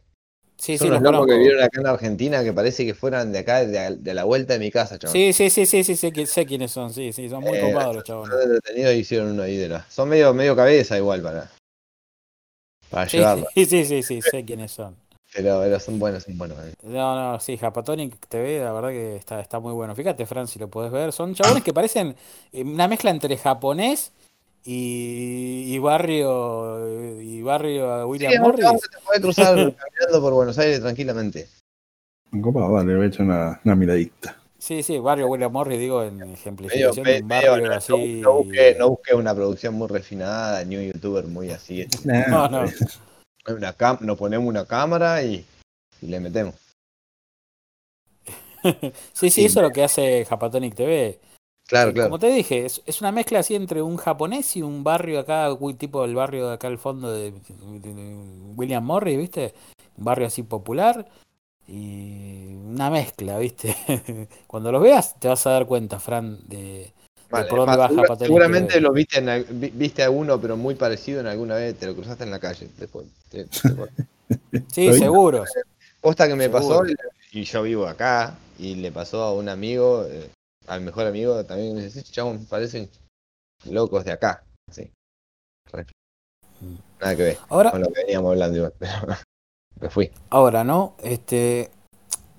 [0.58, 3.40] Sí, son sí, los locos que vieron acá en Argentina que parece que fueran de
[3.40, 5.12] acá, de, la vuelta de mi casa, chaval.
[5.12, 7.96] Sí, sí, sí, sí, sí, sé, sé quiénes son, sí, sí, son muy eh, copados
[7.96, 8.48] los chavales.
[8.48, 9.86] detenidos hicieron uno ahí de la...
[9.90, 11.50] Son medio, medio cabeza igual para,
[12.90, 13.18] para sí.
[13.54, 14.96] Sí, sí, sí, sí, sé quiénes son.
[15.34, 16.58] Pero, pero, son buenos, son buenos.
[16.64, 16.72] Eh.
[16.82, 19.94] No, no, sí, Japatonic TV, la verdad que está, está muy bueno.
[19.94, 21.12] Fíjate, Fran, si lo podés ver.
[21.12, 22.16] Son chabones que parecen
[22.52, 24.12] eh, una mezcla entre japonés
[24.66, 28.66] y, barrio y barrio William Morris.
[28.90, 31.48] te puede cruzar caminando por Buenos Aires tranquilamente.
[32.42, 34.36] Copa, vale, le he hecho una, una miradita.
[34.58, 38.20] Sí, sí, barrio William Morris, digo, en ejemplificación de un barrio así.
[38.20, 41.86] No, busque, no busque una producción muy refinada, ni un youtuber muy así.
[42.04, 42.64] no, no.
[43.48, 45.46] Una cam nos ponemos una cámara y,
[46.02, 46.56] y le metemos.
[49.12, 51.20] sí, sí, eso es lo que hace Japatonic TV.
[51.66, 52.10] Claro, claro.
[52.10, 56.04] Como te dije, es, una mezcla así entre un japonés y un barrio acá, tipo
[56.04, 57.32] el barrio de acá al fondo de,
[58.54, 59.54] William Morris, ¿viste?
[59.96, 61.06] Un barrio así popular
[61.66, 63.76] y una mezcla, ¿viste?
[64.46, 66.92] Cuando los veas te vas a dar cuenta, Fran, de,
[67.28, 68.18] por dónde va Japón.
[68.18, 72.22] Seguramente lo viste, viste a uno, pero muy parecido en alguna vez, te lo cruzaste
[72.22, 73.06] en la calle después.
[74.72, 75.44] sí, seguro.
[76.00, 76.82] Posta que me pasó
[77.32, 80.06] y yo vivo acá y le pasó a un amigo.
[80.08, 80.30] Eh,
[80.66, 82.90] al mejor amigo también me dice, chabón, parecen
[83.64, 84.44] locos de acá.
[84.70, 84.90] Sí.
[86.60, 86.76] Mm.
[87.00, 88.92] Nada que ver Ahora, con lo que veníamos hablando, pero
[89.80, 90.10] me fui.
[90.30, 90.94] Ahora, ¿no?
[91.02, 91.70] Este,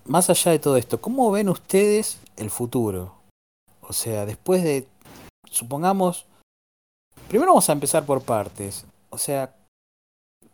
[0.06, 3.16] más allá de todo esto, ¿cómo ven ustedes el futuro?
[3.82, 4.88] O sea, después de,
[5.50, 6.26] supongamos,
[7.30, 8.86] primero vamos a empezar por partes.
[9.10, 9.56] O sea,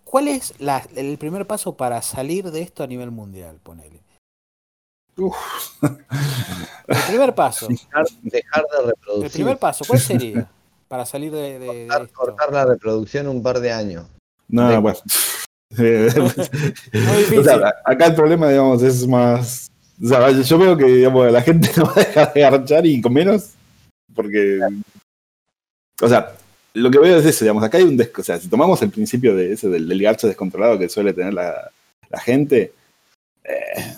[0.03, 3.59] ¿cuál es la, el primer paso para salir de esto a nivel mundial?
[3.63, 4.02] Ponele.
[6.87, 7.67] El primer paso.
[7.67, 8.41] Dejar, de
[8.85, 9.25] reproducir.
[9.25, 10.49] El primer paso, ¿cuál sería?
[10.87, 14.05] Para salir de, cortar, la reproducción un par de años.
[14.47, 14.99] No, bueno.
[17.85, 19.71] acá el problema, digamos, es más.
[20.03, 23.01] O sea, yo veo que digamos, la gente no va a dejar de archar y
[23.01, 23.53] con menos.
[24.13, 24.59] Porque.
[25.99, 26.31] O sea,
[26.75, 27.99] lo que veo es eso, digamos, acá hay un.
[27.99, 31.33] o sea, si tomamos el principio de ese del, del garcho descontrolado que suele tener
[31.33, 31.71] la,
[32.09, 32.71] la gente.
[33.43, 33.97] Eh,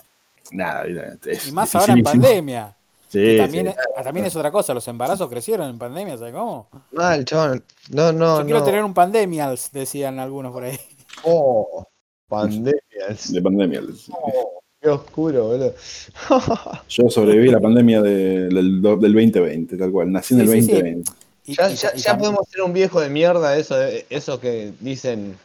[0.51, 0.85] nada.
[1.25, 2.75] Es y más ahora en pandemia.
[3.07, 6.67] Sí, también, Es, también es otra cosa, los embarazos crecieron en pandemia, ¿sabes cómo?
[6.91, 7.63] Mal, chabón.
[7.91, 10.77] No, no, Yo quiero tener un pandemials, decían algunos por ahí.
[11.23, 11.85] Oh,
[12.27, 12.81] pandemias.
[13.31, 13.83] De pandemias.
[14.11, 15.75] Oh, qué oscuro, boludo.
[16.89, 20.11] Yo sobreviví a la pandemia del, del, 2020, tal cual.
[20.11, 21.11] Nací en el 2020.
[21.45, 23.75] ya, ya, podemos ser un viejo de mierda, eso,
[24.09, 25.37] eso que dicen.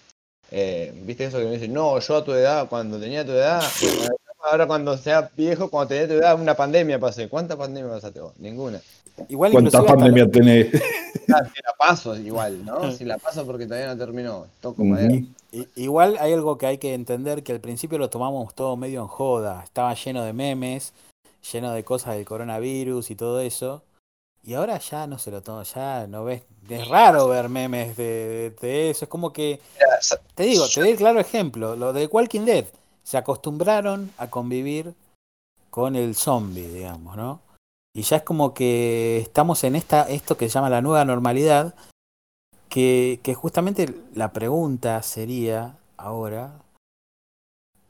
[0.51, 1.73] Eh, ¿Viste eso que me dicen?
[1.73, 3.63] No, yo a tu edad, cuando tenía tu edad,
[4.43, 7.29] ahora cuando sea viejo, cuando tenía tu edad, una pandemia pasé.
[7.29, 8.33] ¿Cuánta pandemia pasaste vos?
[8.39, 8.81] Ninguna.
[9.29, 10.69] Igual ¿Cuánta pandemia tenés?
[11.33, 12.91] Ah, si la paso igual, ¿no?
[12.91, 14.47] Si la paso porque todavía no terminó.
[14.61, 14.83] Toco
[15.77, 19.07] Igual hay algo que hay que entender que al principio lo tomamos todo medio en
[19.07, 19.63] joda.
[19.63, 20.93] Estaba lleno de memes,
[21.53, 23.83] lleno de cosas del coronavirus y todo eso.
[24.43, 26.43] Y ahora ya no se lo toma, ya no ves.
[26.69, 28.53] Es raro ver memes de,
[28.91, 29.05] eso.
[29.05, 29.61] Es como que.
[30.35, 31.77] Te digo, te doy el claro ejemplo.
[31.77, 32.65] Lo de Walking Dead.
[33.11, 34.95] Se acostumbraron a convivir
[35.69, 37.41] con el zombie, digamos, ¿no?
[37.93, 41.75] Y ya es como que estamos en esta, esto que se llama la nueva normalidad,
[42.69, 46.53] que, que justamente la pregunta sería ahora,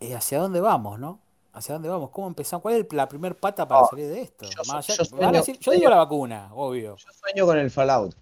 [0.00, 1.18] eh, ¿hacia dónde vamos, no?
[1.52, 2.09] ¿Hacia dónde vamos?
[2.12, 2.62] ¿Cómo empezamos?
[2.62, 4.46] ¿Cuál es la primer pata para salir de esto?
[4.48, 6.96] Yo, digo la vacuna, obvio.
[6.96, 8.16] Yo sueño con el Fallout.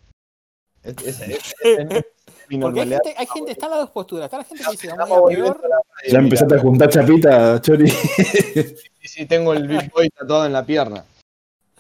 [2.61, 4.25] Porque hay gente, hay gente, está en las dos posturas.
[4.25, 5.61] Está la gente que dice, vamos a peor.
[6.09, 7.89] Ya empezaste a juntar chapita, Chori.
[7.89, 11.05] Sí, sí, tengo el Big Boy tatuado en la pierna.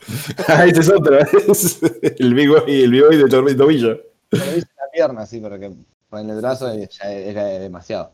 [0.49, 1.19] ah, ese es otro.
[2.03, 4.01] el Big Boy, el Big Boy de tobillo.
[4.31, 8.13] Lo hice en la pierna, sí, porque en el brazo ya era demasiado.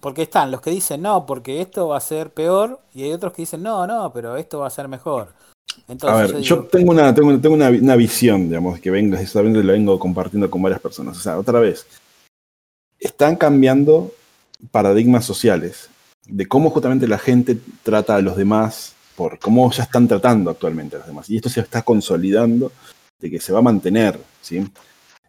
[0.00, 3.32] porque están los que dicen no, porque esto va a ser peor, y hay otros
[3.32, 5.34] que dicen no, no, pero esto va a ser mejor.
[5.88, 9.62] Entonces, a ver, yo, tengo, una, tengo, tengo una, una, visión, digamos, que vengo, solamente
[9.62, 11.16] la vengo compartiendo con varias personas.
[11.16, 11.86] O sea, otra vez,
[12.98, 14.12] están cambiando
[14.70, 15.90] paradigmas sociales
[16.26, 20.96] de cómo justamente la gente trata a los demás, por cómo ya están tratando actualmente
[20.96, 21.28] a los demás.
[21.28, 22.72] Y esto se está consolidando
[23.20, 24.66] de que se va a mantener, ¿sí?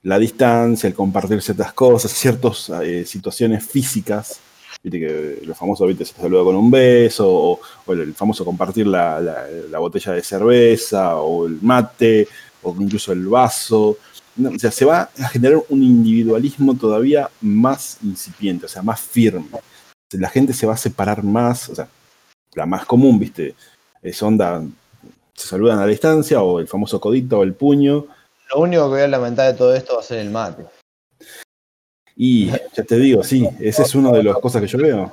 [0.04, 4.40] La distancia, el compartir ciertas cosas, ciertas eh, situaciones físicas
[4.84, 7.60] Viste que lo famoso, viste, se saluda con un beso, o,
[7.94, 12.28] el famoso compartir la, botella de cerveza, o el mate,
[12.62, 13.98] o incluso el vaso.
[14.38, 19.60] o sea, se va a generar un individualismo todavía más incipiente, o sea, más firme.
[20.12, 21.88] La gente se va a separar más, o sea,
[22.54, 23.56] la más común, viste,
[24.02, 24.64] es onda,
[25.34, 28.06] se saludan a la distancia, o el famoso codito o el puño.
[28.54, 30.64] Lo único que voy a lamentar de todo esto va a ser el mate.
[32.16, 35.12] Y ya te digo, sí, esa es una de las cosas que yo veo.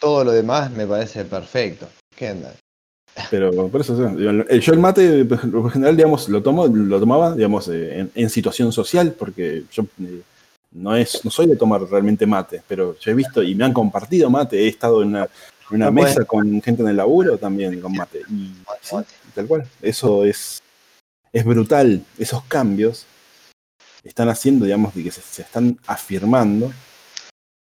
[0.00, 1.86] Todo lo demás me parece perfecto.
[3.30, 8.08] Pero por eso, yo el mate, por general, digamos, lo tomo, lo tomaba, digamos, eh,
[8.14, 10.22] en, situación social, porque yo eh,
[10.72, 13.72] no es, no soy de tomar realmente mate, pero yo he visto y me han
[13.72, 15.16] compartido mate, he estado en
[15.70, 18.22] una, mesa con gente en el laburo también con mate.
[18.30, 18.52] Y
[19.34, 19.66] tal cual.
[19.82, 20.62] Eso es,
[21.32, 23.06] es brutal, esos cambios
[24.04, 26.72] están haciendo, digamos, de que se, están afirmando.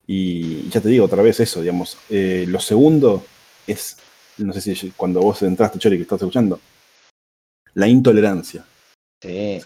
[0.07, 1.97] Y ya te digo otra vez eso, digamos.
[2.11, 3.25] Eh, lo segundo
[3.67, 3.97] es,
[4.39, 6.61] no sé si cuando vos entraste, Chori, que estás escuchando,
[7.75, 8.65] la intolerancia.
[9.23, 9.61] Sí.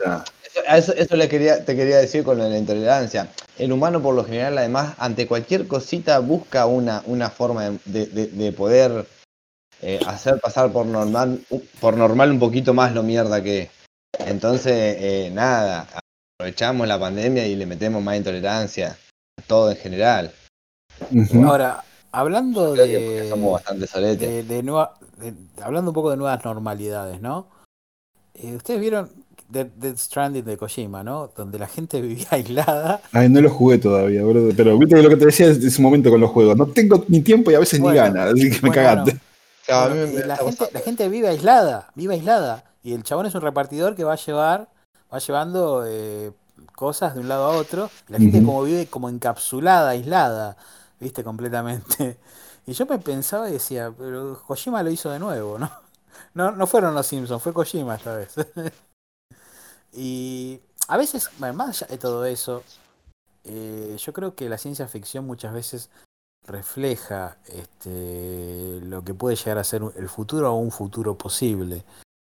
[0.69, 3.29] eso, le quería, te quería decir con la intolerancia.
[3.59, 9.07] El humano, por lo general, además, ante cualquier cosita, busca una, una forma de, poder
[9.81, 11.41] eh, hacer pasar por normal,
[11.81, 13.71] por normal un poquito más lo mierda que es.
[14.19, 15.89] Entonces, eh, nada,
[16.39, 18.97] aprovechamos la pandemia y le metemos más intolerancia
[19.39, 20.33] a todo en general.
[21.45, 23.27] Ahora, hablando de.
[23.31, 24.47] Somos bastante soletes.
[24.47, 24.95] De, nueva,
[25.63, 27.49] hablando un poco de nuevas normalidades, ¿no?
[28.35, 29.11] Eh, Ustedes vieron
[29.49, 31.33] Dead, Stranding de Kojima, ¿no?
[31.35, 33.01] Donde la gente vivía aislada.
[33.13, 34.51] Ay, no lo jugué todavía, bro.
[34.55, 36.55] Pero viste lo que te decía en ese momento con los juegos.
[36.55, 39.19] No tengo ni tiempo y a veces ni ganas, así que me cagaste.
[39.69, 42.65] la, gente, la gente vive aislada, vive aislada.
[42.83, 44.69] Y el chabón es un repartidor que va a llevar
[45.13, 46.33] va llevando eh,
[46.75, 47.91] cosas de un lado a otro.
[48.09, 50.57] la gente como vive como encapsulada, aislada,
[51.01, 52.19] viste, completamente.
[52.69, 55.71] Y yo me pensaba y decía, pero Kojima lo hizo de nuevo, ¿no?
[56.35, 58.35] No, no fueron los Simpsons, fue Kojima esta vez.
[59.93, 62.65] y a veces, más allá de todo eso,
[63.45, 65.91] eh, yo creo que la ciencia ficción muchas veces
[66.47, 71.85] refleja este, lo que puede llegar a ser el futuro o un futuro posible.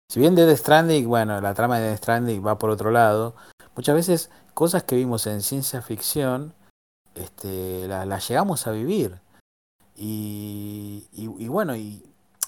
[0.09, 3.35] Si bien Dead Stranding, bueno, la trama de Dead Stranding va por otro lado,
[3.75, 6.53] muchas veces cosas que vimos en ciencia ficción
[7.13, 9.19] este, la, llegamos a vivir.
[9.95, 12.03] Y, y, bueno, y,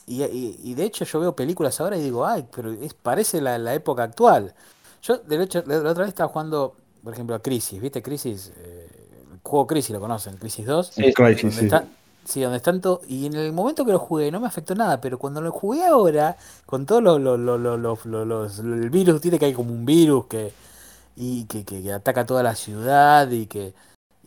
[0.07, 4.03] y, de hecho yo veo películas ahora y digo, ay, pero es, parece la, época
[4.03, 4.53] actual.
[5.01, 8.01] Yo, de hecho, la, otra vez estaba jugando, por ejemplo, a Crisis, ¿viste?
[8.01, 8.87] Crisis, eh,
[9.33, 10.87] el juego Crisis lo conocen, Crisis 2.
[10.93, 11.69] Sí, Crisis, sí.
[12.29, 15.17] Sí, donde están Y en el momento que lo jugué no me afectó nada, pero
[15.17, 16.37] cuando lo jugué ahora,
[16.67, 20.53] con todo lo, lo, lo, los, el virus, tiene que hay como un virus que.
[21.15, 23.73] y que, que, ataca toda la ciudad y que.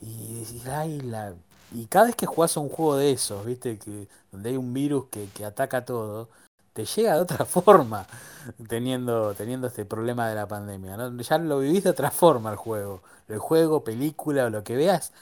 [0.01, 1.33] Y ay, la.
[1.73, 4.73] Y cada vez que jugás a un juego de esos, viste, que donde hay un
[4.73, 6.29] virus que, que ataca todo,
[6.73, 8.05] te llega de otra forma,
[8.69, 10.97] teniendo, teniendo este problema de la pandemia.
[11.21, 13.01] Ya lo vivís de otra forma el juego.
[13.29, 15.13] El juego, película o lo que veas,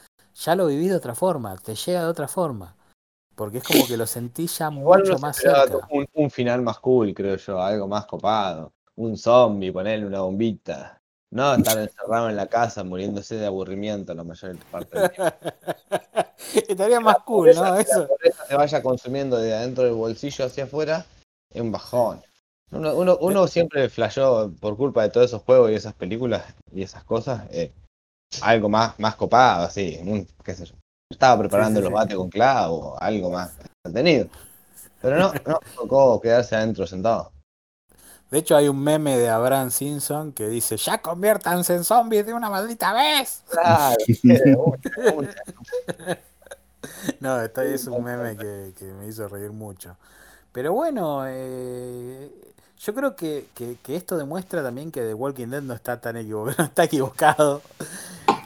[0.44, 2.76] ya lo viví de otra forma, te llega de otra forma.
[3.36, 5.88] Porque es como que lo sentí ya mucho más cerca.
[6.14, 8.74] Un, final más cool, creo yo, algo más copado.
[8.96, 11.02] Un zombie, ponerle una bombita.
[11.32, 15.36] No estar encerrado en la casa muriéndose de aburrimiento la mayor parte del tiempo.
[16.68, 17.76] Estaría más cool, ¿no?
[17.78, 18.10] Eso.
[18.48, 21.06] se vaya consumiendo de adentro del bolsillo hacia afuera,
[21.50, 22.22] es un bajón.
[22.72, 26.84] Uno, uno, uno siempre flasheó por culpa de todos esos juegos y esas películas y
[26.84, 27.44] esas cosas.
[27.52, 27.72] Eh,
[28.42, 30.00] algo más, más copado, así,
[30.44, 30.76] qué sé yo.
[31.10, 33.52] Estaba preparando los bates con clavo, algo más
[33.84, 34.28] entretenido.
[35.02, 37.32] Pero no, no tocó quedarse adentro sentado.
[38.30, 42.34] De hecho, hay un meme de Abraham Simpson que dice: ¡Ya conviértanse en zombies de
[42.34, 43.44] una maldita vez!
[43.50, 43.98] Claro,
[47.20, 49.98] no, esto es un meme que, que, me hizo reír mucho.
[50.54, 52.51] Pero bueno, eh,
[52.82, 56.56] yo creo que, que, esto demuestra también que The Walking Dead no está tan equivocado,
[56.58, 57.62] no está equivocado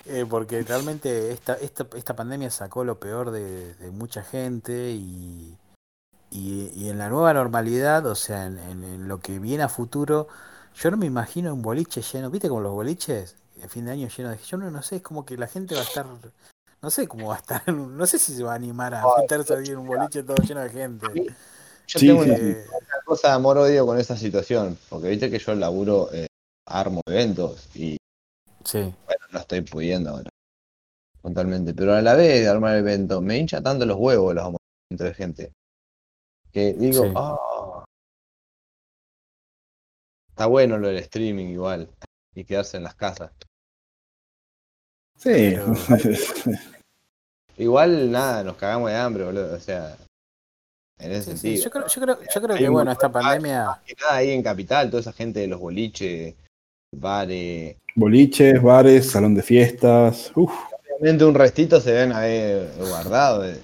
[0.06, 5.58] eh, porque realmente esta, esta, esta, pandemia sacó lo peor de, mucha gente y,
[6.32, 10.28] y, en la nueva normalidad, o sea, en, lo que viene a futuro,
[10.76, 13.38] yo no me imagino un boliche lleno, ¿viste como los boliches?
[13.62, 14.38] El fin de año lleno de...
[14.38, 16.06] Yo no, no sé, es como que la gente va a estar...
[16.82, 19.54] No sé cómo va a estar, no sé si se va a animar a meterse
[19.54, 21.08] en un boliche todo lleno de gente.
[21.88, 22.38] Yo tengo una,
[23.06, 26.28] cosa de amor-odio con esta situación, porque viste que yo laburo, eh,
[26.66, 27.98] armo eventos y
[28.66, 28.80] Sí.
[28.80, 30.30] Bueno, no estoy pudiendo ahora.
[31.22, 31.74] Totalmente.
[31.74, 35.08] Pero a la vez de armar el evento, me hincha tanto los huevos los momentos
[35.08, 35.54] de gente.
[36.52, 37.86] Que digo, ah,
[40.30, 41.90] está bueno lo del streaming igual.
[42.34, 43.32] Y quedarse en las casas.
[45.18, 45.56] Sí.
[47.58, 49.56] igual nada, nos cagamos de hambre, boludo.
[49.56, 49.96] O sea,
[51.00, 51.64] en ese sentido.
[51.64, 53.82] Yo creo, yo creo, yo creo que bueno, esta pandemia.
[54.10, 56.36] ahí en Capital, toda esa gente de los boliches,
[56.92, 60.30] bares, Boliches, bares, salón de fiestas.
[60.36, 60.52] Uf.
[61.00, 63.46] Obviamente un restito se deben haber guardado.
[63.48, 63.58] Eh,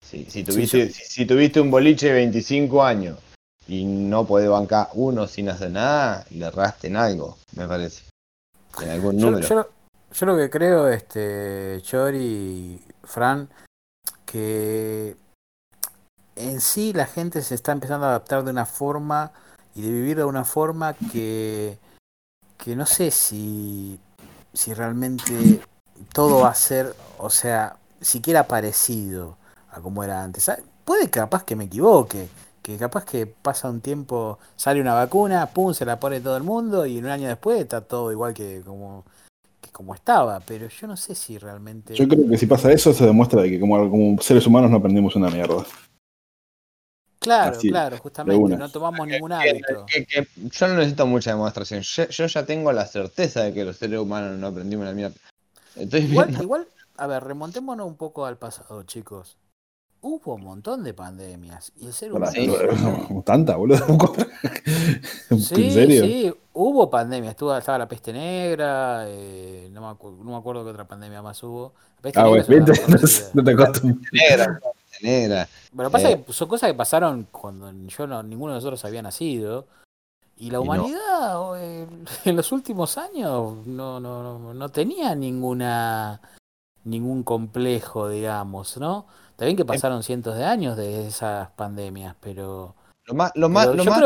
[0.00, 3.18] si, tuviste, Si, tuviste un boliche de 25 años
[3.66, 8.04] y no podés bancar uno sin hacer nada, le erraste en algo, me parece.
[8.80, 9.48] En algún número.
[10.12, 13.48] Yo, lo que creo, este, Chori, Fran,
[14.24, 15.16] que
[16.36, 19.32] en sí la gente se está empezando a adaptar de una forma
[19.74, 21.78] y de vivir de una forma que
[22.62, 23.98] que no sé si,
[24.52, 25.60] si realmente
[26.12, 29.36] todo va a ser, o sea, siquiera parecido
[29.72, 30.48] a como era antes.
[30.48, 32.28] Ah, puede capaz que me equivoque,
[32.62, 36.44] que capaz que pasa un tiempo, sale una vacuna, pum, se la pone todo el
[36.44, 39.04] mundo y un año después está todo igual que como,
[39.72, 41.94] como estaba, pero yo no sé si realmente...
[41.94, 44.76] Yo creo que si pasa eso se demuestra de que como, como seres humanos no
[44.76, 45.64] aprendemos una mierda.
[47.22, 49.86] Claro, claro, justamente, no tomamos ningún hábito.
[50.34, 54.38] yo no necesito mucha demostración, yo, ya tengo la certeza de que los seres humanos
[54.38, 55.16] no aprendimos la mierda.
[55.76, 59.36] igual, igual, a ver, remontémonos un poco al pasado, chicos.
[60.04, 62.32] Hubo un montón de pandemias y el ser humano...
[63.24, 63.86] ¿Tanta, boludo?
[65.38, 67.32] sí, Sí, hubo pandemias.
[67.32, 71.40] Estuvo, estaba la peste negra, eh, no, me no, me acuerdo qué otra pandemia más
[71.44, 71.74] hubo.
[71.96, 72.66] La peste ah, negra bueno,
[73.34, 73.54] no, te
[74.10, 74.60] negra,
[75.02, 75.48] negra.
[75.76, 79.02] Pero pasa eh, que son cosas que pasaron cuando yo no, ninguno de nosotros había
[79.02, 79.66] nacido.
[80.36, 81.86] Y la humanidad eh,
[82.24, 86.20] en los últimos años no, no, no tenía ninguna
[86.84, 89.06] ningún complejo, digamos, ¿no?
[89.38, 92.76] Bien que pasaron cientos de años de esas pandemias, pero...
[93.06, 94.00] Lo más, lo más, lo más,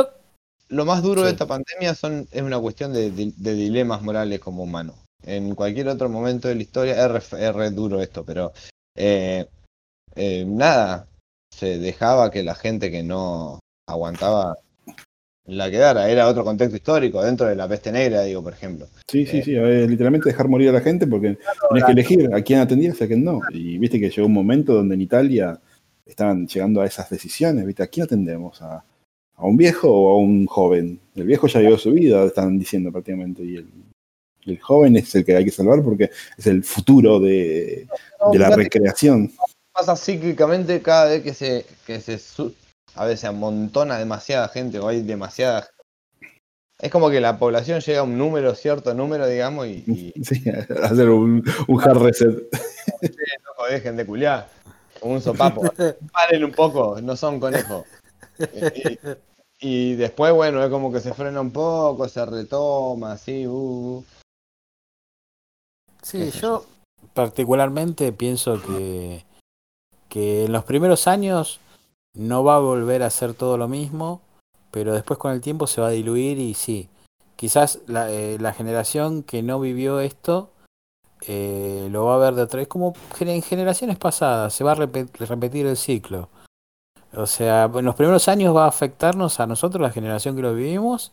[0.68, 4.96] lo más duro de esta pandemia son, es una cuestión de, dilemas morales como humanos.
[5.22, 8.52] En cualquier otro momento de la historia es re, duro esto, pero
[8.94, 9.46] eh,
[10.16, 11.08] eh, nada,
[11.50, 14.56] se dejaba que la gente que no aguantaba
[15.46, 16.10] la quedara.
[16.10, 18.88] Era otro contexto histórico, dentro de la peste negra, digo, por ejemplo.
[19.08, 21.38] Sí, sí, sí, literalmente dejar morir a la gente porque
[21.68, 23.40] tenés que elegir a quién atendías y a quién no.
[23.50, 25.60] Y viste que llegó un momento donde en Italia
[26.04, 28.60] estaban llegando a esas decisiones, viste, ¿a quién atendemos?
[28.62, 28.84] ¿A,
[29.38, 30.98] un viejo o a un joven?
[31.14, 33.68] El viejo ya vivió su vida, están diciendo prácticamente, y el,
[34.46, 37.86] El joven es el que hay que salvar porque es el futuro de,
[38.32, 39.30] la recreación.
[39.76, 42.18] Pasa cíclicamente cada vez que se, que se
[42.94, 45.68] a veces amontona demasiada gente o hay demasiada
[46.78, 50.12] es como que la población llega a un número, cierto número, digamos, y.
[50.22, 50.42] Sí,
[50.82, 52.30] hacer un, un hard reset.
[52.30, 54.48] no dejen de culiar.
[55.00, 55.62] Un sopapo.
[56.12, 57.84] Paren un poco, no son conejos.
[59.58, 63.52] Y, después, bueno, es como que se frena un poco, se retoma, así, uh.
[63.52, 64.04] uh.
[66.02, 66.66] Sí, yo
[67.14, 69.24] particularmente pienso que,
[70.16, 71.60] que en los primeros años
[72.14, 74.22] no va a volver a ser todo lo mismo
[74.70, 76.88] pero después con el tiempo se va a diluir y sí,
[77.36, 80.50] quizás la, eh, generación que no vivió esto
[81.26, 84.74] eh, lo va a ver de otra vez, como en generaciones pasadas, se va a
[84.74, 86.28] repetir el ciclo.
[87.14, 90.54] O sea, en los primeros años va a afectarnos a nosotros, la generación que lo
[90.54, 91.12] vivimos,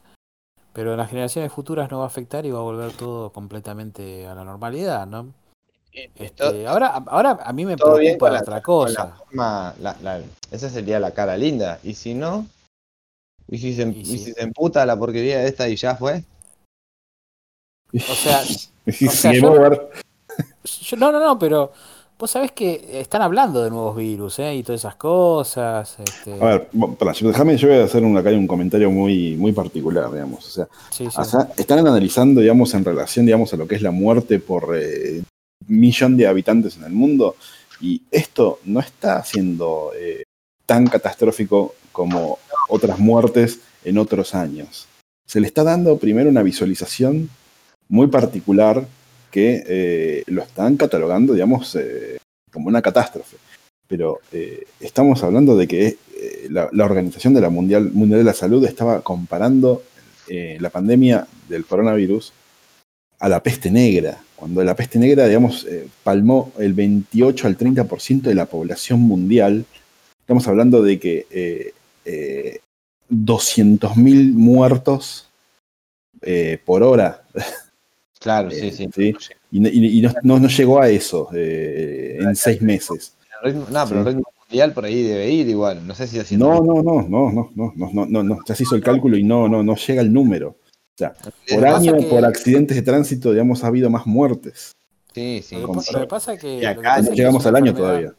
[0.74, 4.28] pero en las generaciones futuras no va a afectar y va a volver todo completamente
[4.28, 5.28] a la normalidad, ¿no?
[5.94, 9.16] Este, ahora, ahora a mí me preocupa la, otra cosa.
[10.52, 11.80] esa sería la cara linda.
[11.84, 12.48] Y si no,
[13.50, 16.24] ¿Y si, se, ¿Y si se emputa la porquería de esta y ya fue?
[17.94, 18.42] O sea,
[20.98, 21.72] no, no, no, pero
[22.18, 24.56] vos sabés que están hablando de nuevos virus ¿eh?
[24.56, 25.98] y todas esas cosas.
[26.00, 26.34] Este...
[26.42, 26.70] A ver,
[27.22, 30.48] déjame, yo voy a hacer un, acá un comentario muy, muy particular, digamos.
[30.48, 30.68] O
[31.24, 35.22] sea, están analizando, digamos, en relación, digamos, a lo que es la muerte por eh,
[35.68, 37.36] millón de habitantes en el mundo.
[37.80, 40.24] Y esto no está siendo eh,
[40.66, 42.40] tan catastrófico como
[42.70, 44.88] otras muertes en otros años.
[45.28, 47.30] Se le está dando primero una visualización
[47.90, 48.86] muy particular
[49.32, 52.18] que eh, lo están catalogando, digamos, eh,
[52.52, 53.38] como una catástrofe.
[53.88, 54.20] Pero
[54.80, 55.98] estamos hablando de que
[56.50, 59.84] la, Organización de la Mundial, Mundial de la Salud estaba comparando
[60.28, 62.32] la pandemia del coronavirus
[63.24, 65.66] a la peste negra, cuando la peste negra, digamos,
[66.04, 69.64] palmó el 28 al 30% de la población mundial.
[70.20, 71.74] Estamos hablando de que
[73.10, 75.30] 200.000 muertos
[76.22, 77.24] eh, por hora.
[78.20, 79.14] Claro, sí, sí.
[79.52, 83.14] Y, no, llegó a eso eh, en seis meses.
[83.44, 85.86] no, pero el ritmo mundial por ahí debe ir igual.
[85.86, 86.38] No sé si así.
[86.38, 88.40] No, no, no, no, no, no, no, no, no.
[88.48, 90.56] Ya se hizo el cálculo y no, no, no llega el número.
[90.96, 91.14] O sea,
[91.50, 94.74] por año, por accidentes de tránsito, digamos, ha habido más muertes.
[95.14, 95.56] Sí, sí.
[95.56, 96.62] Lo que pasa que.
[96.76, 98.14] no llegamos al año todavía.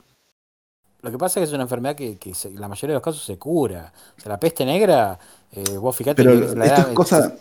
[1.03, 3.23] Lo que pasa es que es una enfermedad que, que la mayoría de los casos
[3.23, 3.93] se cura.
[4.17, 5.19] O sea, la peste negra,
[5.53, 7.37] eh, vos fijate pero que la cosa,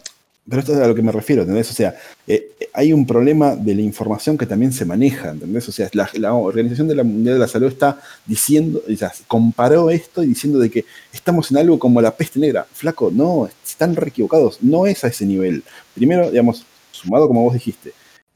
[0.48, 1.72] pero esto es a lo que me refiero, ¿entendés?
[1.72, 1.96] O sea,
[2.28, 5.70] eh, hay un problema de la información que también se maneja, ¿entendés?
[5.70, 9.90] O sea, la, Organización de la Mundial de la Salud está diciendo, o sea, comparó
[9.90, 12.68] esto y diciendo de que estamos en algo como la peste negra.
[12.70, 13.48] Flaco, no,
[13.84, 15.64] están re equivocados, no es a ese nivel.
[15.94, 17.94] Primero, digamos, sumado como vos dijiste,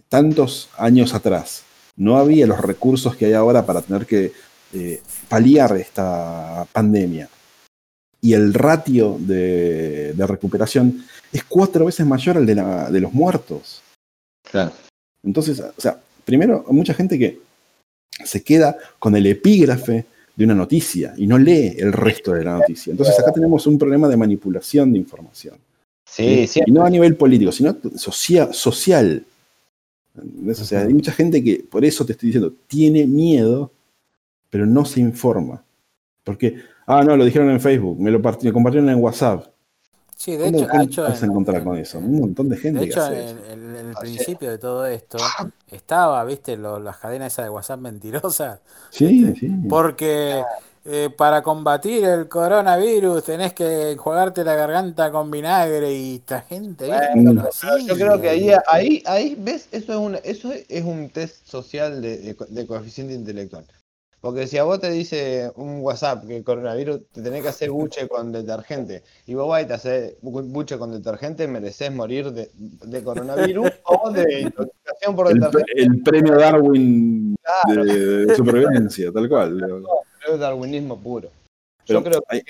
[0.10, 1.64] tantos años atrás,
[1.96, 4.34] no había los recursos que hay ahora para tener que
[4.74, 7.30] eh, paliar esta pandemia
[8.20, 13.82] y el ratio de, recuperación es cuatro veces mayor al de, la, de los muertos.
[14.50, 14.72] Claro.
[15.24, 17.40] Entonces, o sea, primero, mucha gente que
[18.24, 20.06] se queda con el epígrafe
[20.38, 22.92] de una noticia y no lee el resto de la noticia.
[22.92, 25.56] Entonces acá tenemos un problema de manipulación de información.
[26.06, 26.62] Sí, sí.
[26.66, 28.54] Y no a nivel político, sino social.
[28.54, 29.26] social.
[30.48, 33.72] O sea, hay mucha gente que, por eso te estoy diciendo, tiene miedo
[34.50, 35.64] pero no se informa.
[36.24, 39.48] Porque, ah, no, lo dijeron en Facebook, me lo, compartieron en WhatsApp.
[40.18, 42.00] Sí, de hecho, de hecho vas a encontrar con eso?
[42.00, 42.80] Un montón de gente.
[42.80, 45.20] De hecho, en, el principio de todo esto
[45.72, 48.60] estaba, viste, las cadenas esas de WhatsApp mentirosas.
[48.90, 49.48] Sí, sí.
[49.70, 50.44] Porque
[50.86, 56.90] eh, para combatir el coronavirus tenés que enjuagarte la garganta con vinagre y esta gente.
[57.86, 62.02] yo creo que ahí, ahí, ahí, ves, eso es un, eso es un test social
[62.02, 63.66] de coeficiente intelectual.
[64.20, 67.70] Porque si a vos te dice un WhatsApp que el coronavirus te tenés que hacer
[67.70, 73.04] buche con detergente y vos vas y te haces buche con detergente, mereces morir de,
[73.04, 75.72] coronavirus o de intoxicación por detergente.
[75.76, 77.36] El, premio Darwin
[77.68, 79.84] de, supervivencia, tal cual.
[80.28, 81.30] es darwinismo puro.
[81.86, 82.44] Yo creo que, eh,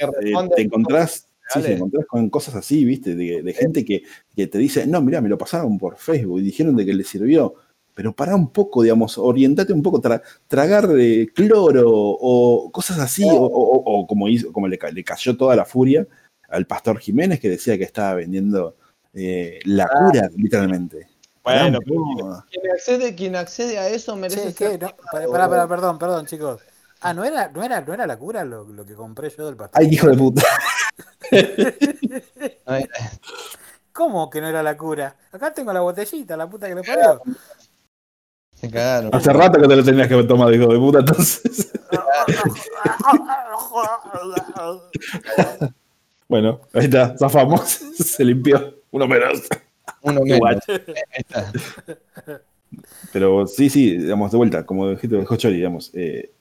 [0.56, 3.16] te encontrás Sí, te encontrás con cosas así, ¿viste?
[3.16, 4.04] De, gente que,
[4.36, 7.06] que, te dice, no, mira, me lo pasaron por Facebook y dijeron de que le
[7.06, 7.56] sirvió
[7.98, 10.00] pero para un poco, digamos, orientate un poco,
[10.48, 16.06] tragar de cloro o cosas así, o, como, hizo, como le, cayó toda la furia
[16.48, 18.76] al pastor Jiménez que decía que estaba vendiendo
[19.16, 19.90] eh, la ah.
[19.98, 21.08] cura, literalmente.
[21.44, 21.80] Bueno,
[22.52, 24.52] quien accede, quien accede a eso merece.
[24.52, 24.78] Sí,
[25.32, 26.62] perdón, perdón, chicos.
[27.02, 29.56] Ah, ¿no era, no era, no era la cura lo, lo que compré yo del
[29.56, 29.82] pastor?
[29.82, 30.44] Ay, hijo de puta.
[33.92, 35.16] ¿Cómo que no era la cura?
[35.32, 37.24] Acá tengo la botellita, la puta que le parió.
[39.12, 41.72] Hace rato que te lo tenías que haber tomado, hijo de puta, entonces.
[46.28, 47.62] bueno, ahí está, zafamos.
[47.98, 48.76] Se limpió.
[48.92, 49.44] Uno menos.
[50.02, 50.60] Uno Igual.
[50.68, 50.82] menos.
[50.88, 51.52] Ahí está.
[53.14, 56.32] Pero sí, sí, digamos, de vuelta, como dijiste, dijo Chori, digamos, eh,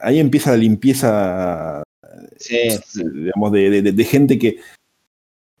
[0.00, 1.82] ahí empieza la limpieza,
[2.36, 3.02] Sí, sí.
[3.14, 4.58] digamos, de, de- de gente que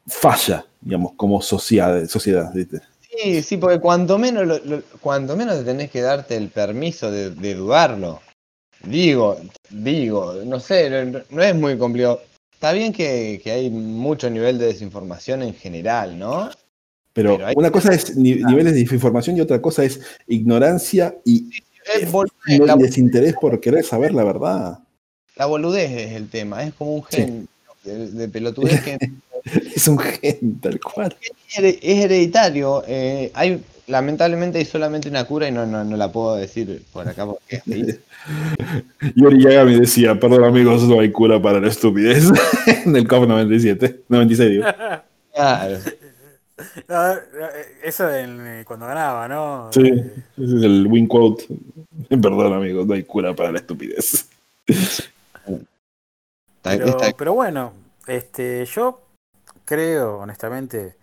[0.06, 2.80] falla, digamos, como sociedad, sociedad ¿viste?
[3.22, 7.30] Sí, sí, porque cuanto menos, lo- lo- cuanto menos tenés que darte el permiso de,
[7.30, 8.20] de dudarlo.
[8.82, 9.36] Digo,
[9.68, 12.22] digo, no sé, no, no es muy complicado.
[12.52, 16.50] Está bien que, que hay mucho nivel de desinformación en general, ¿no?
[17.12, 21.50] Pero, una cosa es ni- niveles de desinformación y otra cosa es ignorancia y,
[21.94, 24.78] Es bol- y la, desinterés por querer saber la verdad.
[25.36, 27.48] la boludez es el tema, es como un gen
[27.84, 28.98] de, de pelotudez que
[29.74, 31.16] Es un gen, tal cual.
[31.20, 32.82] es here- es hereditario.
[32.86, 37.08] eh, hay, lamentablemente hay solamente una cura y no, no, no la puedo decir por
[37.08, 37.60] acá porque.
[39.16, 42.24] Yori Yagami decía, perdón amigos, no hay cura para la estupidez.
[42.84, 44.64] en el COP 97, 96 digo.
[45.34, 45.78] Claro.
[46.88, 47.14] No,
[47.82, 49.70] Eso en- eh, cuando ganaba, ¿no?
[49.72, 51.46] Sí, ese es el win quote.
[52.08, 54.28] Perdón amigos, no hay cura para la estupidez.
[56.62, 57.72] Pero, pero bueno,
[58.06, 59.00] este, yo
[59.70, 60.96] creo honestamente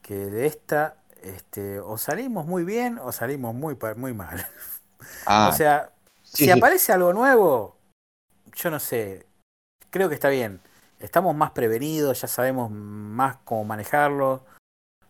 [0.00, 4.46] que de esta este, o salimos muy bien o salimos muy, muy mal.
[5.26, 5.90] ah, o sea,
[6.22, 7.76] sí, si aparece algo nuevo,
[8.54, 9.26] yo no sé,
[9.90, 10.60] creo que está bien.
[11.00, 14.44] Estamos más prevenidos, ya sabemos más cómo manejarlo,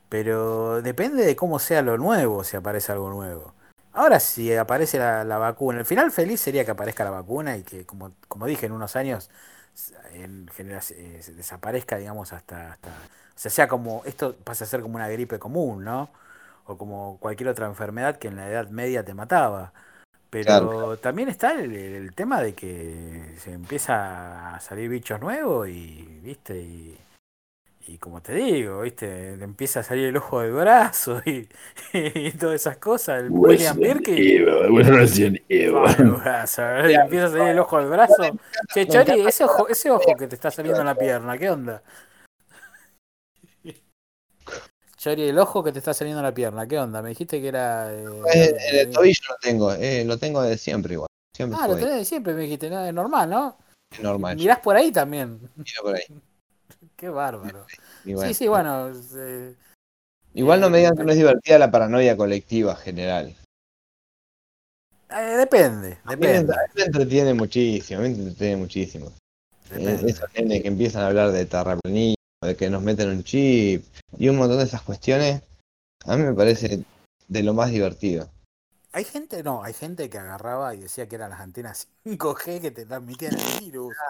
[0.08, 3.52] pero depende de cómo sea lo nuevo si aparece algo nuevo.
[3.92, 7.64] Ahora si aparece la, la vacuna, el final feliz sería que aparezca la vacuna y
[7.64, 9.28] que, como, como dije, en unos años
[10.12, 12.90] en genera- eh, se desaparezca, digamos, hasta, hasta...
[12.90, 16.10] O sea, sea como, esto pasa a ser como una gripe común, ¿no?
[16.66, 19.72] O como cualquier otra enfermedad que en la Edad Media te mataba.
[20.30, 20.98] Pero Claro.
[20.98, 26.56] también está el, el tema de que se empieza a salir bichos nuevos y, viste,
[26.60, 26.98] y,
[27.86, 31.48] y como te digo, viste, te empieza a salir el ojo del brazo y,
[31.92, 33.24] y todas esas cosas.
[33.24, 34.46] El William Birkin.
[34.86, 35.74] Resident Evil.
[36.86, 38.38] Le empieza a salir el ojo del brazo.
[38.72, 41.82] Che, Chori, ese ojo, ese ojo que te está saliendo en la pierna, ¿qué onda?
[44.96, 47.02] Chori, el ojo que te está saliendo en la pierna, ¿qué onda?
[47.02, 47.92] Me dijiste que era.
[47.92, 51.08] eh, Eh, en el tobillo lo tengo, eh, lo tengo de siempre igual.
[51.36, 53.58] Siempre Ah, lo tenés de siempre, me dijiste, no, es normal, ¿no?
[54.00, 54.36] normal.
[54.36, 55.38] Mirás por ahí también.
[55.56, 56.02] Mira por ahí.
[56.96, 57.66] Qué bárbaro.
[58.04, 58.28] Bueno.
[58.28, 58.90] Sí, sí, bueno.
[59.16, 59.54] eh,
[60.34, 63.34] Igual no me digan que no es divertida la paranoia colectiva general.
[65.10, 66.52] eh, depende, A mí me, depende.
[66.54, 69.06] a mí me entretiene muchísimo, me entretiene muchísimo.
[69.70, 70.10] Eh, depende.
[70.10, 73.84] esos nenes que empiezan a hablar de terraplanismo, de que nos meten un chip
[74.18, 75.42] y un montón de esas cuestiones,
[76.04, 76.84] a mí me parece
[77.28, 78.28] de lo más divertido.
[78.96, 82.70] Hay gente, no, hay gente que agarraba y decía que eran las antenas 5G que
[82.70, 83.94] te transmitían el virus.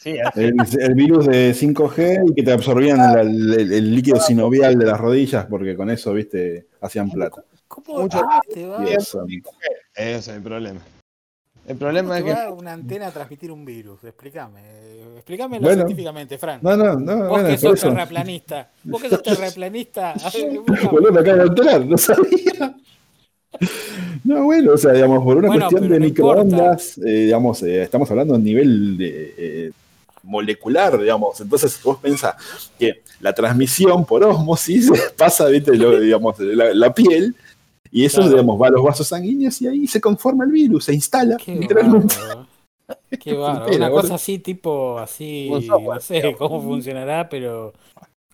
[0.00, 4.78] Sí, El, el virus de 5G y que te absorbían el, el- el líquido sinovial
[4.78, 7.42] de las rodillas, porque con eso, viste, hacían plata.
[7.68, 9.18] ¿Cómo, cómo te va, ese
[9.94, 10.80] es el problema.
[11.66, 14.04] El cómo problema te es que va una antena a transmitir un virus?
[14.04, 14.60] Explícame.
[15.16, 15.76] Explícamelo Bueno.
[15.86, 16.60] científicamente, Fran.
[16.62, 17.88] No, no, no, Vos bueno, que sos eso.
[17.88, 18.70] terraplanista.
[18.84, 20.10] Vos que sos terraplanista.
[20.12, 20.60] a ver,
[20.90, 22.76] Boludo, me acabo de enterar, no sabía.
[24.24, 27.82] No, bueno, o sea, digamos, por una Bueno, cuestión de no microondas, eh, digamos, eh,
[27.82, 29.70] estamos hablando a nivel de, eh,
[30.22, 31.40] molecular, digamos.
[31.40, 32.36] Entonces, vos pensás
[32.78, 37.34] que la transmisión por ósmosis pasa, viste, lo- digamos, la, la piel,
[37.90, 38.30] y eso, Claro.
[38.30, 41.54] digamos, va a los vasos sanguíneos y ahí se conforma el virus, se instala, Qué
[41.56, 42.14] literalmente.
[43.20, 43.34] Qué
[43.76, 47.72] Una cosa así, tipo, así, no sé cómo funcionará, pero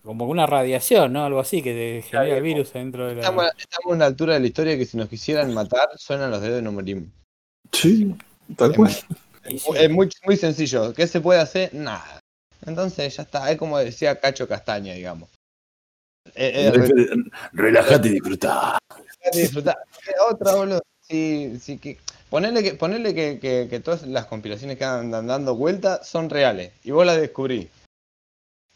[0.03, 1.25] como una radiación, ¿no?
[1.25, 3.49] Algo así que te genera el virus dentro de estamos, la...
[3.57, 6.61] estamos a una altura de la historia que si nos quisieran matar, suenan los dedos
[6.61, 7.09] y no morimos.
[7.71, 8.15] Sí,
[8.55, 8.91] tal cual.
[9.47, 9.55] Y.
[9.75, 10.93] Es muy, muy sencillo.
[10.93, 11.73] ¿Qué se puede hacer?
[11.73, 12.19] Nada.
[12.65, 13.51] Entonces ya está.
[13.51, 15.29] Es como decía Cacho Castaña, digamos.
[16.35, 17.07] Eh, eh, re-
[17.53, 18.77] Relájate y disfruta.
[19.33, 19.77] disfrutar.
[20.07, 20.81] Eh, Otra, boludo.
[21.01, 21.97] Sí, sí, que.
[22.29, 26.73] Ponerle que, ponerle que, que, que todas las compilaciones que andan dando vuelta son reales.
[26.83, 27.67] Y vos las descubrís.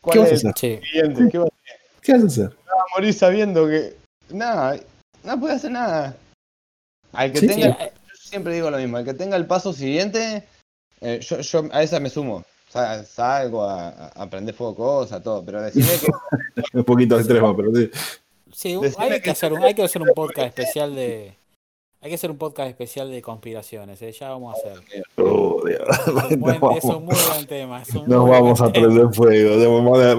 [0.03, 0.81] ¿Cuál ¿Qué vas a es el hacer?
[0.83, 1.29] Siguiente?
[1.31, 1.49] ¿Qué vas
[2.01, 2.45] ¿Qué vas a hacer?
[2.45, 3.95] a morir sabiendo que.
[4.29, 4.77] Nada,
[5.23, 6.15] no puede hacer nada.
[7.13, 7.67] Al que Sí, tenga.
[7.77, 7.83] sí.
[8.09, 8.97] Yo siempre digo lo mismo.
[8.97, 10.43] Al que tenga el paso siguiente,
[11.01, 12.43] eh, yo, yo a esa me sumo.
[12.69, 15.43] Sa- Salgo a, a aprender fuego cosas, todo.
[15.45, 16.07] Pero decime que.
[16.77, 17.89] Un poquito extremo, pero sí.
[18.51, 21.33] Sí, hay que que, hacer un, hay que hacer un podcast especial de.
[22.03, 24.11] Hay que hacer un podcast especial de conspiraciones, ¿eh?
[24.11, 25.05] ya vamos a hacer.
[25.15, 27.81] Oh, es, un muy buen tema.
[28.05, 30.17] Nos vamos a prender fuego.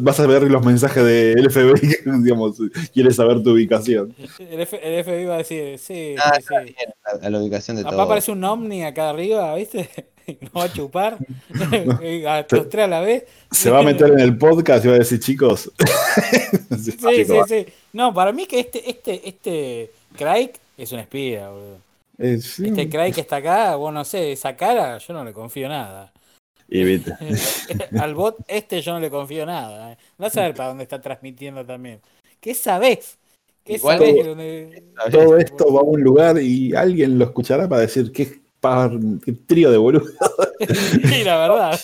[0.00, 2.56] Vas, a ver los mensajes del FBI digamos,
[2.92, 4.12] quiere saber tu ubicación.
[4.40, 6.74] El, FBI va a decir, sí, ah, sí,
[7.20, 7.92] La, la, ubicación de todo.
[7.92, 9.88] Papá aparece un ovni acá arriba, ¿viste?
[10.40, 11.18] Nos va a chupar.
[12.26, 13.26] a los tres a la vez.
[13.52, 15.70] Se va a meter en el podcast y va a decir, chicos.
[16.82, 17.66] sí, sí, sí.
[17.92, 21.78] No, para mí que este, este, este Craig es un espía, boludo.
[22.18, 25.68] Eh, este Craig que está acá, vos no sé, esa cara, yo no le confío
[25.68, 26.12] nada.
[26.68, 27.12] Y viste.
[28.00, 29.96] Al bot este yo no le confío nada.
[30.18, 32.00] No saber para dónde está transmitiendo también.
[32.40, 33.18] ¿Qué sabés?
[33.64, 34.26] ¿Qué sabés?
[35.10, 38.40] Todo esto va a un lugar y alguien lo escuchará para decir qué,
[39.24, 40.06] qué trío de boludo.
[41.08, 41.80] sí, la verdad.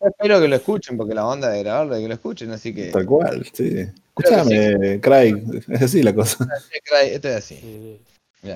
[0.00, 2.90] espero que lo escuchen, porque la onda de grabarlo es que lo escuchen, así que.
[2.90, 3.86] Tal cual, sí.
[4.18, 5.34] Escúchame, Craig,
[5.68, 6.46] es así la cosa.
[6.84, 8.00] Craig, esto es así.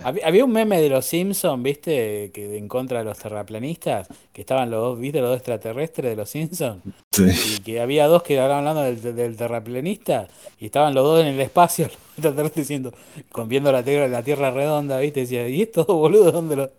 [0.05, 2.31] Había un meme de los Simpsons, ¿viste?
[2.33, 5.21] Que en contra de los terraplanistas, que estaban los dos, ¿viste?
[5.21, 6.83] Los dos extraterrestres de los Simpsons.
[7.11, 7.25] Sí.
[7.57, 10.29] Y que había dos que estaban hablando del, terraplanista
[10.61, 12.95] y estaban los dos en el espacio, los extraterrestres diciendo,
[13.33, 15.21] con viendo la tierra, la tierra redonda, ¿viste?
[15.21, 16.71] Decía, ¿y estos boludo dónde lo.?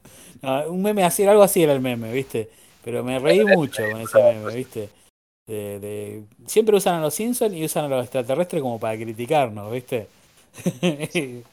[0.70, 2.50] un meme así, algo así era el meme, ¿viste?
[2.84, 4.90] Pero me reí mucho con ese meme, ¿viste?
[5.46, 10.08] De, siempre usan a los Simpsons y usan a los extraterrestres como para criticarnos, ¿viste?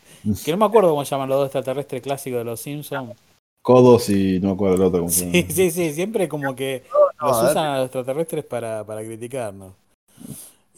[0.45, 3.16] Que no me acuerdo cómo llaman los dos extraterrestres clásicos de los Simpsons.
[3.62, 5.09] Codos y no me acuerdo el otro.
[5.09, 6.82] sí, sí, sí, siempre como que
[7.20, 9.72] los usan a los extraterrestres para, para criticarnos.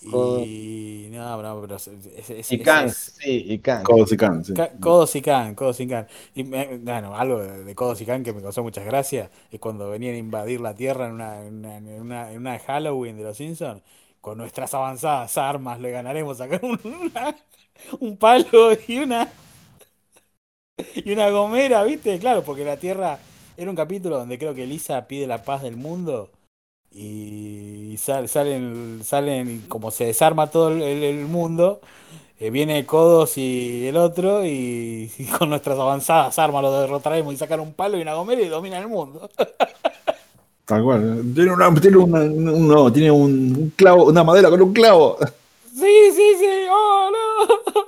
[0.05, 3.83] Y no, no, pero es, y Khan, sí, y Khan.
[3.83, 4.55] Codos y Khan, sí.
[4.81, 6.07] Codos y Khan, Codos y Khan.
[6.35, 10.15] Y bueno, algo de Codos y Khan que me causó muchas gracias es cuando venían
[10.15, 11.65] a invadir la Tierra en una, en
[12.01, 13.83] una, en una Halloween de los Simpsons.
[14.21, 17.37] Con nuestras avanzadas armas le ganaremos a una,
[18.01, 19.29] un palo y una
[20.95, 22.19] y una gomera, ¿viste?
[22.19, 23.19] Claro, porque la Tierra
[23.57, 26.31] era un capítulo donde creo que Lisa pide la paz del mundo
[26.95, 31.81] y salen, salen como se desarma todo el, mundo,
[32.39, 37.61] eh, viene Codos y el otro y, con nuestras avanzadas armas lo derrotaremos y sacar
[37.61, 39.31] un palo y una gomera y dominan el mundo.
[40.65, 41.23] Tal cual.
[41.35, 45.19] Tiene, una, tiene, un, no, tiene un clavo, una madera con un clavo.
[45.75, 46.47] Sí, sí, sí.
[46.71, 47.11] Oh,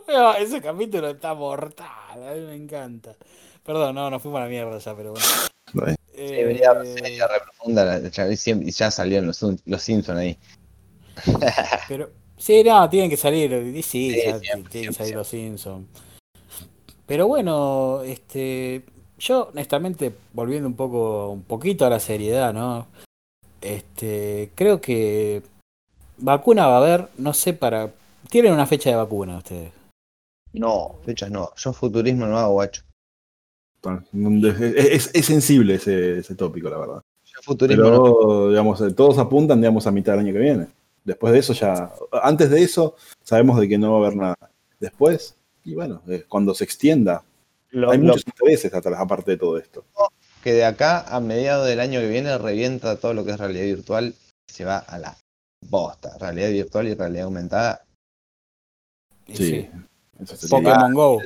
[0.09, 0.35] no.
[0.39, 1.87] Ese capítulo está mortal.
[2.13, 3.15] A mí me encanta.
[3.65, 5.95] Perdón, no, nos fuimos a la mierda ya, pero bueno.
[6.17, 6.73] Eh, venía,
[7.27, 10.39] re profunda y ya salieron los, los Simpsons ahí.
[11.89, 13.83] pero, sí, no, tienen que salir.
[13.83, 15.87] Sí, ya tienen que salir los Simpsons.
[17.07, 18.83] Pero bueno, este.
[19.19, 22.89] Yo, honestamente, volviendo un poco, un poquito a la seriedad, ¿no?
[23.61, 25.43] Este, creo que
[26.19, 27.91] Vacuna va a haber, no sé para.
[28.29, 29.73] ¿Tienen una fecha de vacuna ustedes?
[30.53, 31.51] No, fechas no.
[31.57, 32.83] Yo futurismo no hago, guacho.
[34.77, 37.03] Es, es sensible ese, ese, tópico, la verdad.
[37.25, 40.67] Yo futurismo Pero, digamos, todos apuntan, digamos, a mitad del año que viene.
[41.05, 41.93] Después de eso ya.
[42.23, 44.51] Antes de eso, sabemos de que no va a haber nada.
[44.81, 47.23] Después, y bueno, cuando se extienda.
[47.73, 49.85] hay muchos intereses atrás, aparte de todo esto.
[50.43, 53.65] Que de acá a mediados del año que viene revienta todo lo que es realidad
[53.65, 54.15] virtual
[54.47, 55.17] se va a la
[55.69, 56.17] bosta.
[56.19, 57.85] Realidad virtual y realidad aumentada.
[59.33, 59.69] Sí.
[60.51, 61.21] Pokémon Go.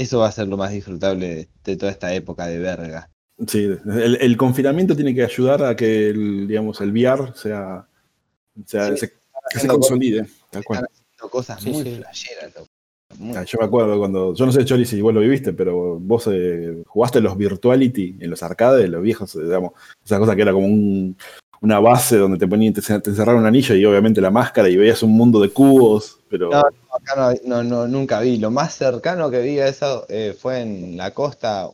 [0.00, 3.10] Eso va a ser lo más disfrutable de, toda esta época de verga.
[3.46, 7.86] Sí, el, confinamiento tiene que ayudar a que el, digamos, el VR sea,
[8.64, 9.12] sea se,
[9.50, 10.26] que se consolide.
[10.48, 10.86] Tal cual.
[11.30, 12.02] cosas muy
[13.34, 16.26] ah, yo me acuerdo cuando, yo no sé, Chori, si vos lo viviste, pero vos
[16.32, 19.72] eh, jugaste los Virtuality en los arcades, los viejos, digamos,
[20.02, 21.14] esa cosa que era como un,
[21.60, 25.02] una base donde te ponían, te, encerraron un anillo y obviamente la máscara y veías
[25.02, 26.48] un mundo de cubos, pero...
[26.48, 28.38] No, acá no, no, nunca vi.
[28.38, 31.68] Lo más cercano que vi a eso eh, fue en la costa,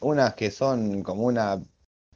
[0.00, 1.60] unas que son como una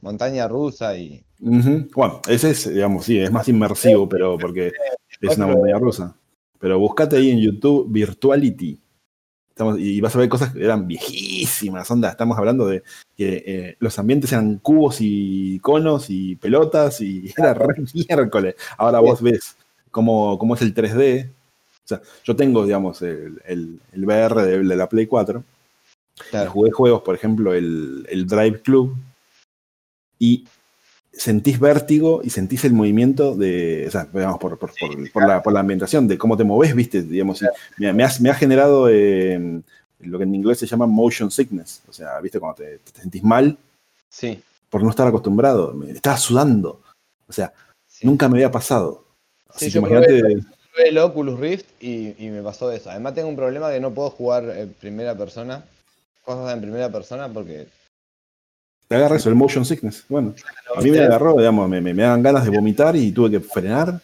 [0.01, 1.23] montaña rusa y...
[1.39, 4.71] Bueno, ese es, digamos, sí, es más inmersivo, pero porque
[5.19, 6.15] es una montaña rusa.
[6.59, 8.79] Pero buscate ahí en YouTube Virtuality
[9.77, 12.09] y vas a ver cosas que eran viejísimas, onda.
[12.09, 12.83] Estamos hablando de
[13.15, 18.55] que eh, los ambientes eran cubos y conos y pelotas y era re miércoles.
[18.77, 19.55] Ahora vos ves
[19.91, 21.29] cómo, cómo es el 3D.
[21.97, 25.43] Sea, yo tengo, digamos, el, el, VR de, la Play 4.
[26.49, 28.95] Jugué juegos, por ejemplo, el, el Drive Club.
[30.19, 30.45] Y
[31.13, 34.71] sentís vértigo y sentís el movimiento de, o sea, digamos, por, por,
[35.13, 37.43] por, la, por la, ambientación, de cómo te moves, viste, digamos,
[37.77, 39.61] me, me, ha generado eh,
[39.99, 43.57] lo que en inglés se llama motion sickness, o sea, viste, cuando te, sentís mal
[44.09, 44.41] sí.
[44.69, 46.81] por no estar acostumbrado, me estaba sudando,
[47.27, 47.53] o sea,
[48.01, 49.05] nunca me había pasado.
[49.49, 50.39] Así que imagínate...
[50.77, 52.89] el Oculus Rift y, y, me pasó eso.
[52.89, 55.63] Además tengo un problema que no puedo jugar en primera persona
[56.23, 57.67] cosas en primera persona porque.
[58.87, 60.03] Te agarra eso, el motion sickness.
[60.09, 60.35] Bueno,
[60.75, 63.99] a mí me agarró, digamos, me, me, dan ganas de vomitar y tuve que frenar.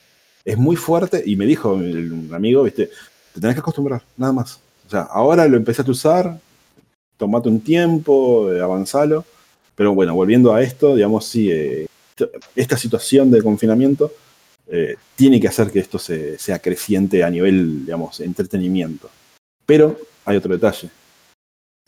[0.46, 2.90] Es muy fuerte y me dijo un amigo, viste,
[3.34, 4.60] te tenés que acostumbrar, nada más.
[4.88, 6.40] O sea, ahora lo empecé a usar,
[7.18, 9.26] tomate un tiempo, eh, avanzalo.
[9.76, 11.88] Pero bueno, volviendo a esto, digamos, sí, eh,
[12.56, 14.12] esta situación de confinamiento
[14.72, 19.10] eh, tiene que hacer que esto se, sea creciente a nivel, digamos, entretenimiento.
[19.66, 20.90] Pero hay otro detalle.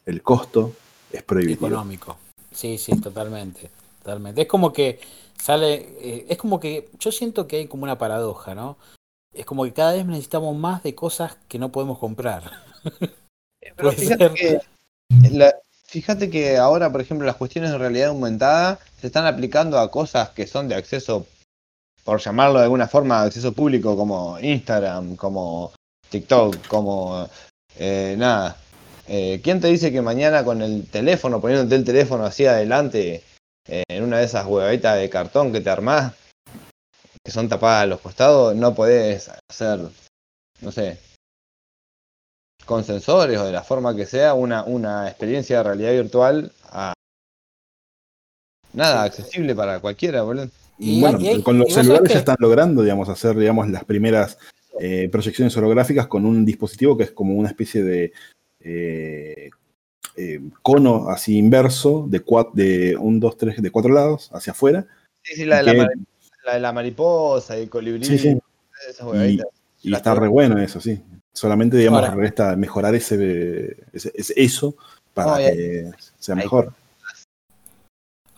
[0.05, 0.73] El costo
[1.11, 1.67] es prohibitivo.
[1.67, 2.17] Económico.
[2.51, 3.69] Sí, sí, totalmente.
[3.99, 4.41] Totalmente.
[4.41, 4.99] Es como que
[5.39, 8.77] sale, es como que yo siento que hay como una paradoja, ¿no?
[9.33, 12.51] Es como que cada vez necesitamos más de cosas que no podemos comprar.
[13.75, 14.59] Pero fíjate que,
[15.85, 20.29] fíjate que ahora, por ejemplo, las cuestiones de realidad aumentada se están aplicando a cosas
[20.29, 21.27] que son de acceso,
[22.03, 25.73] por llamarlo de alguna forma, de acceso público, como Instagram, como
[26.09, 27.29] TikTok, como
[27.77, 28.57] eh, nada.
[29.07, 33.23] Eh, ¿Quién te dice que mañana con el teléfono, poniéndote el teléfono así adelante,
[33.67, 36.13] eh, en una de esas huevitas de cartón que te armás,
[37.23, 39.79] que son tapadas a los costados, no podés hacer,
[40.61, 40.99] no sé,
[42.65, 46.93] con sensores o de la forma que sea, una, una experiencia de realidad virtual a
[48.73, 50.49] nada, accesible para cualquiera, boludo.
[50.83, 54.39] Y bueno, con los celulares ya están logrando, digamos, hacer, digamos, las primeras
[54.79, 58.13] eh, proyecciones holográficas con un dispositivo que es como una especie de
[58.61, 59.51] eh,
[60.17, 62.23] eh, cono así inverso de,
[62.53, 64.87] de un, dos, tres, de cuatro lados hacia afuera.
[65.21, 65.87] Sí, sí, la de la,
[66.45, 68.03] la de la mariposa y el colibrí.
[68.03, 68.37] Sí, sí.
[69.83, 70.99] y, está re bueno eso, sí.
[71.31, 73.77] Solamente, digamos, resta mejorar ese,
[74.35, 74.75] eso
[75.13, 76.73] para que sea mejor.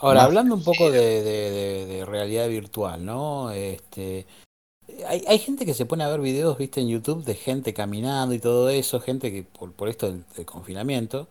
[0.04, 3.52] Ahora, hablando un poco de, realidad virtual, ¿no?
[3.52, 4.26] Este,
[5.08, 8.36] hay, hay, gente que se pone a ver videos, viste, en YouTube de gente caminando
[8.36, 11.30] y todo eso, gente que por, por esto del, confinamiento,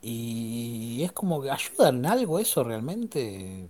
[0.00, 3.68] y es como que ayuda en algo eso realmente.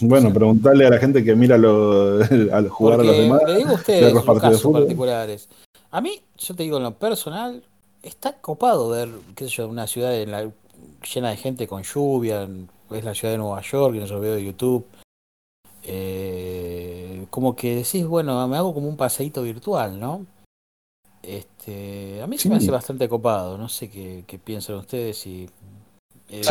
[0.00, 2.20] Bueno, preguntarle a la gente que mira lo,
[2.52, 3.40] al jugar a los demás.
[3.46, 5.48] Le digo a ustedes, los casos particulares.
[5.92, 7.62] A mí, yo te digo en lo personal,
[8.02, 12.48] está copado ver, qué sé yo, una ciudad llena de gente con lluvia,
[12.90, 14.86] es la ciudad de Nueva York, en esos videos de YouTube.
[15.82, 20.26] Eh, como que decís, bueno, me hago como un paseíto virtual, ¿no?
[21.22, 25.50] Este, a mí se me hace bastante copado, no sé qué, piensan ustedes y
[26.30, 26.42] eh,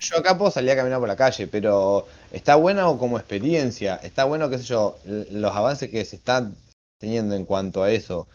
[0.00, 4.24] yo acá puedo salir a caminar por la calle, pero está bueno como experiencia, está
[4.24, 6.56] bueno, qué sé yo, los avances que se están
[6.98, 8.26] teniendo en cuanto a eso,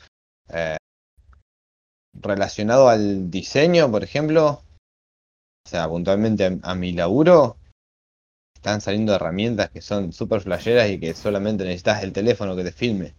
[0.50, 0.78] eh,
[2.14, 4.62] relacionado al diseño, por ejemplo,
[5.66, 7.58] o sea, puntualmente a, mi laburo,
[8.54, 12.72] están saliendo herramientas que son súper flasheras y que solamente necesitas el teléfono que te
[12.72, 13.14] filme.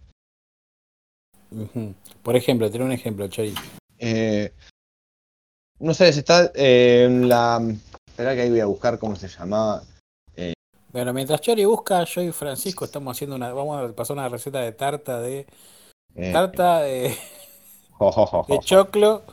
[2.21, 3.53] Por ejemplo, tener un ejemplo, Chori.
[3.97, 4.53] Eh,
[5.79, 7.61] no sé, se está eh, la.
[8.07, 9.83] Espera que ahí voy a buscar cómo se llamaba.
[10.35, 10.53] Eh,
[10.91, 13.53] bueno, mientras Chori busca, yo y Francisco estamos haciendo una.
[13.53, 15.47] Vamos a pasar una receta de tarta de.
[16.31, 17.15] tarta de.
[18.47, 19.23] de choclo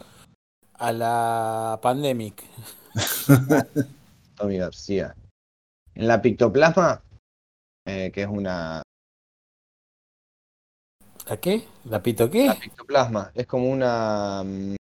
[0.74, 2.42] a la pandemic.
[4.36, 5.14] Tommy García.
[5.94, 7.02] En la pictoplasma,
[7.84, 8.82] que es una.
[11.28, 11.66] ¿La qué?
[11.84, 12.46] ¿La pito qué?
[12.46, 13.30] La pictoplasma.
[13.34, 14.42] Es como una.
[14.44, 14.76] Mm,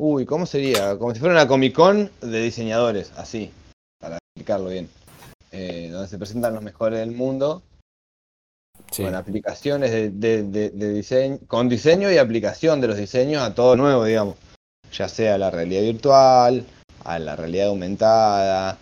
[0.00, 0.96] Uy, ¿cómo sería?
[0.96, 3.50] Como si fuera una Comic Con de diseñadores, así,
[3.98, 4.88] para explicarlo bien.
[5.50, 7.64] Eh, donde se presentan los mejores del mundo.
[8.96, 14.36] Con aplicaciones de, diseño, con diseño y aplicación de los diseños a todo nuevo, digamos.
[14.92, 16.64] Ya sea la realidad virtual,
[17.08, 18.78] a la realidad aumentada.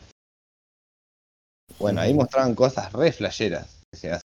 [1.79, 4.29] Bueno, ahí mostraban cosas re flasheras que se hacen.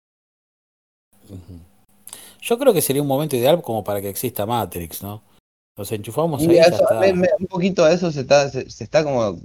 [2.40, 5.22] Yo creo que sería un momento ideal como para que exista Matrix, ¿no?
[5.76, 7.12] Nos enchufamos ahí.
[7.38, 9.38] un poquito a eso se está, se, está como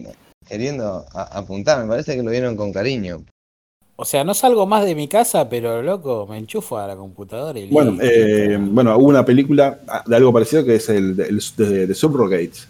[0.48, 1.82] queriendo apuntar.
[1.82, 3.24] Me parece que lo vieron con cariño.
[3.96, 7.60] O sea, no salgo más de mi casa, pero loco, me enchufo a la computadora
[7.60, 11.94] y Bueno, eh, bueno, hubo una película de algo parecido que es el de, de,
[11.94, 12.68] Subrogates,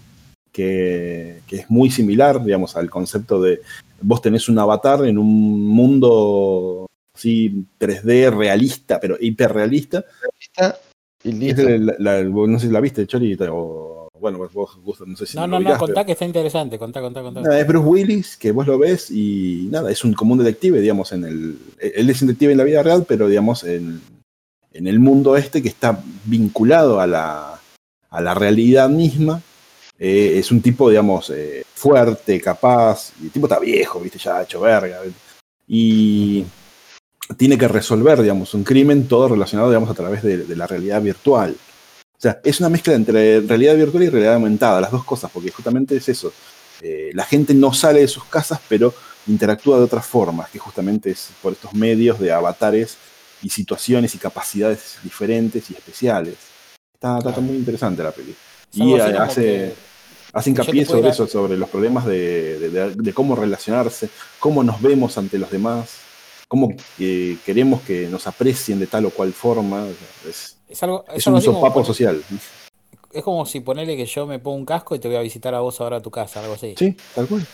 [0.54, 3.62] que, que, es muy similar, digamos, al concepto de
[4.02, 10.06] vos tenés un avatar en un mundo así 3D realista, pero hiperrealista.
[10.22, 10.80] Realista
[11.24, 15.78] no sé si la viste, Chori, o bueno, vos, no sé si No, no, no,
[15.78, 17.60] contá que está interesante, contá, contá, contá.
[17.60, 21.12] es Bruce Willis, que vos lo ves y nada, es un, como un detective, digamos,
[21.12, 21.58] en el.
[21.80, 24.02] Él es detective en la vida real, pero digamos, en,
[24.72, 27.60] en el mundo este que está vinculado a la,
[28.10, 29.42] a la realidad misma.
[30.06, 34.40] Eh, es un tipo, digamos, eh, fuerte, capaz, y el tipo está viejo, viste, ya
[34.40, 35.00] ha hecho verga.
[35.66, 36.44] Y
[37.38, 41.56] tiene que resolver, digamos, un crimen todo relacionado, digamos, a través de, la realidad virtual.
[42.02, 45.52] O sea, es una mezcla entre realidad virtual y realidad aumentada, las dos cosas, porque
[45.52, 46.34] justamente es eso.
[46.82, 48.94] Eh, la gente no sale de sus casas, pero
[49.28, 52.98] interactúa de otras formas, que justamente es por estos medios de avatares
[53.42, 56.36] y situaciones y capacidades diferentes y especiales.
[56.94, 58.36] Está, muy interesante la peli.
[58.74, 59.74] Y hace,
[60.34, 64.10] hace hincapié sobre eso, sobre los problemas de, cómo relacionarse,
[64.40, 66.00] cómo nos vemos ante los demás,
[66.48, 69.88] cómo eh, queremos que nos aprecien de tal o cual forma.
[70.28, 72.22] Es, algo, es un sopapo social
[73.14, 75.54] es como si ponerle que yo me pongo un casco y te voy a visitar
[75.54, 76.74] a vos ahora a tu casa, algo así.
[76.78, 77.46] Sí, tal cual.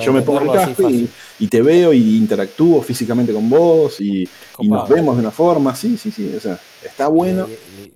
[0.00, 4.28] yo me pongo el casco y, te veo y interactúo físicamente con vos y,
[4.62, 7.48] nos vemos de una forma, sí, sí, sí, o sea, está bueno.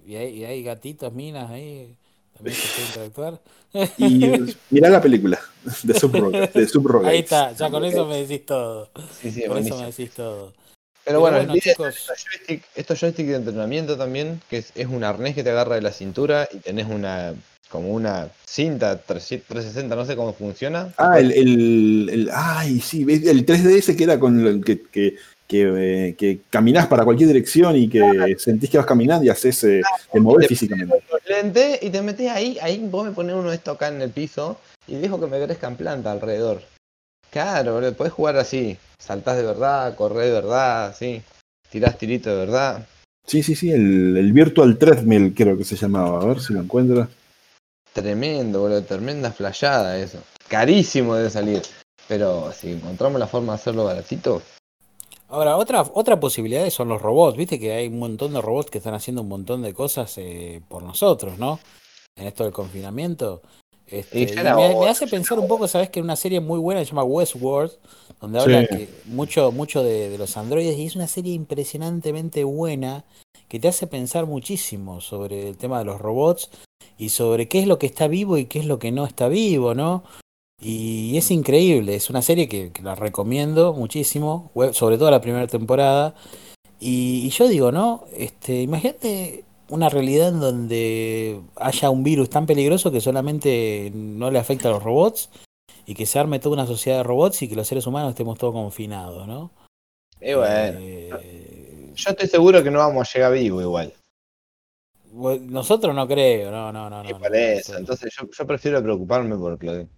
[0.07, 1.95] Y, hay, gatitos, minas ahí,
[2.35, 3.41] también se puede interactuar.
[3.99, 5.41] Y mirá la película
[5.83, 6.77] de Subrogates.
[7.05, 8.89] Ahí está, ya con eso me decís todo.
[9.21, 10.53] Sí, sí, con eso me decís todo.
[11.05, 12.09] Pero, bueno, chicos...
[12.75, 16.49] estos, joysticks de entrenamiento también, que es, un arnés que te agarra de la cintura
[16.51, 17.35] y tenés una
[17.69, 20.95] como una cinta 360, no sé cómo funciona.
[20.97, 25.17] Ah, el, el, ay, sí, el 3DS que era con el que, que,
[25.49, 29.65] que, eh, que caminás para cualquier dirección y que sentís que vas caminando y haces,
[29.65, 30.95] eh, te movés físicamente.
[31.27, 34.11] Lente y te metés ahí, ahí vos me pones uno de estos acá en el
[34.11, 36.63] piso y dejo que me crezcan planta alrededor.
[37.31, 38.77] Claro, podés jugar así.
[38.99, 41.23] Saltás de verdad, corrés de verdad, sí.
[41.71, 42.87] Tirás tirito de verdad.
[43.27, 46.21] Sí, sí, sí, el, el Virtual Treadmill creo que se llamaba.
[46.21, 47.09] A ver si lo encuentro.
[47.93, 48.83] Tremendo, boludo.
[48.83, 50.19] Tremenda flayada eso.
[50.49, 51.63] Carísimo debe salir.
[52.07, 54.43] Pero si encontramos la forma de hacerlo baratito.
[55.35, 57.37] Ahora, otra, otra posibilidad son los robots.
[57.37, 60.63] Viste que hay un montón de robots que están haciendo un montón de cosas eh,
[60.69, 61.59] por nosotros, ¿no?
[62.15, 63.43] En esto del confinamiento.
[63.89, 67.73] Este, me, hace pensar un poco, sabes que una serie muy buena se llama Westworld,
[68.21, 73.05] donde habla que mucho, mucho de, los androides, y es una serie impresionantemente buena
[73.49, 76.49] que te hace pensar muchísimo sobre el tema de los robots
[76.97, 79.27] y sobre qué es lo que está vivo y qué es lo que no está
[79.27, 80.05] vivo, ¿no?
[80.61, 86.15] Y es increíble, es una serie que, la recomiendo muchísimo, sobre todo la primera temporada.
[86.81, 88.05] Y, y yo digo, ¿no?
[88.17, 94.39] Este, imagínate una realidad en donde haya un virus tan peligroso que solamente no le
[94.39, 95.31] afecta a los robots
[95.87, 98.39] y que se arme toda una sociedad de robots y que los seres humanos estemos
[98.39, 99.51] todos confinados, ¿no?
[100.21, 103.93] Y bueno, eh, yo estoy seguro que no vamos a llegar vivo igual.
[105.13, 107.03] Nosotros no creo, no, no, no.
[107.03, 107.77] no, eso.
[107.77, 109.89] Entonces yo, prefiero preocuparme por Claudio.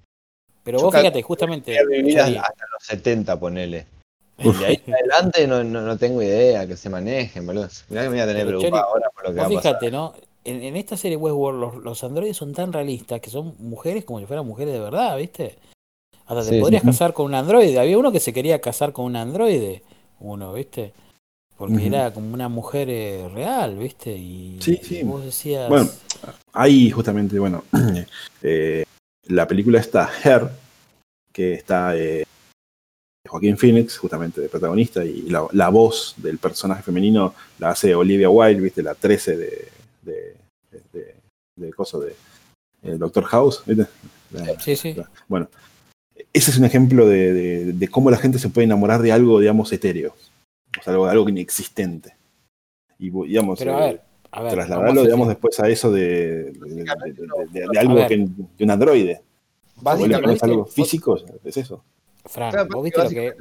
[0.66, 1.78] Pero vos fíjate, justamente...
[1.78, 3.86] hasta los 70, ponele.
[4.38, 7.68] Y de ahí en adelante no, no, tengo idea que se manejen, boludo.
[7.88, 9.62] Mirá que me voy a tener preocupado ahora por lo que va a pasar.
[9.62, 10.12] Fíjate, ¿no?
[10.44, 14.26] En, esta serie Westworld los, los, androides son tan realistas que son mujeres como si
[14.26, 15.56] fueran mujeres de verdad, ¿viste?
[16.26, 17.78] Hasta te podrías casar con un androide.
[17.78, 19.82] Había uno que se quería casar con un androide,
[20.20, 20.92] uno, ¿viste?
[21.56, 24.12] Porque era como una mujer eh, real, ¿viste?
[24.12, 25.02] Y, sí, sí.
[25.02, 25.70] vos decías...
[25.70, 25.88] Bueno,
[26.52, 27.64] ahí justamente, bueno,
[28.42, 28.84] eh,
[29.28, 30.48] la película está Her,
[31.32, 32.24] que está eh,
[33.26, 38.60] Joaquín Phoenix, justamente de protagonista, y la, voz del personaje femenino la hace Olivia Wilde,
[38.60, 39.68] viste, la 13 de,
[40.02, 40.36] de,
[40.92, 41.14] de,
[41.56, 42.14] de coso de
[42.82, 43.86] Doctor House, ¿viste?
[44.60, 44.96] sí, sí.
[45.28, 45.48] bueno,
[46.32, 50.14] ese es un ejemplo de, cómo la gente se puede enamorar de algo, digamos, etéreo,
[50.78, 52.14] o sea, algo, algo inexistente.
[52.98, 53.60] Y, digamos,
[54.50, 56.52] trasladarlo, digamos, después a eso de,
[57.78, 58.28] algo que,
[58.58, 59.22] de un androide.
[59.80, 61.82] Básicamente, algo físico, es eso.
[62.28, 63.34] Fran, vos viste lo que.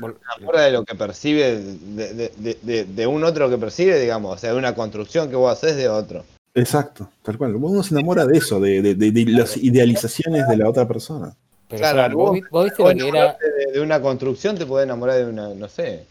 [0.59, 5.29] de lo que percibe, de, un otro que percibe, digamos, o sea, de una construcción
[5.29, 6.23] que vos haces de otro.
[6.53, 7.55] Exacto, tal cual.
[7.55, 8.95] Uno se enamora de eso, de,
[9.27, 11.35] las idealizaciones de la otra persona.
[11.67, 13.37] claro, vos, viste lo que era.
[13.73, 16.05] De, una construcción te podés enamorar de una, no sé.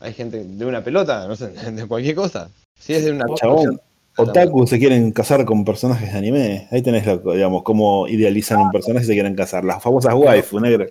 [0.00, 2.50] Hay gente de una pelota, no sé, de cualquier cosa.
[2.78, 3.26] Si es de una.
[3.34, 3.80] Chabón,
[4.16, 6.68] Otaku se quieren casar con personajes de anime.
[6.70, 9.64] Ahí tenés, digamos, cómo idealizan un personaje y se quieren casar.
[9.64, 10.86] Las famosas waifu, negro.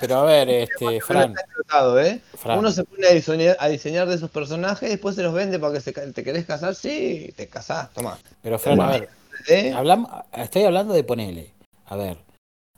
[0.00, 1.34] Pero a ver, este, Fran.
[2.02, 2.20] ¿eh?
[2.56, 3.06] Uno se pone
[3.58, 6.46] a diseñar, de esos personajes y después se los vende para que se, te querés
[6.46, 6.74] casar.
[6.74, 8.18] Sí, te casás, toma.
[8.42, 9.08] Pero Fran, a ver.
[9.48, 9.74] ¿Eh?
[10.38, 11.52] estoy hablando de ponele.
[11.86, 12.16] A ver.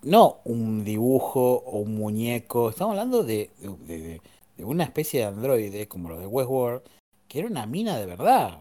[0.03, 2.71] No un dibujo o un muñeco.
[2.71, 3.51] Estamos hablando de,
[3.87, 4.21] de,
[4.57, 6.83] de una especie de androide como lo de Westworld,
[7.29, 8.59] que era una mina de verdad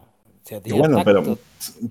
[0.70, 1.38] bueno, pero,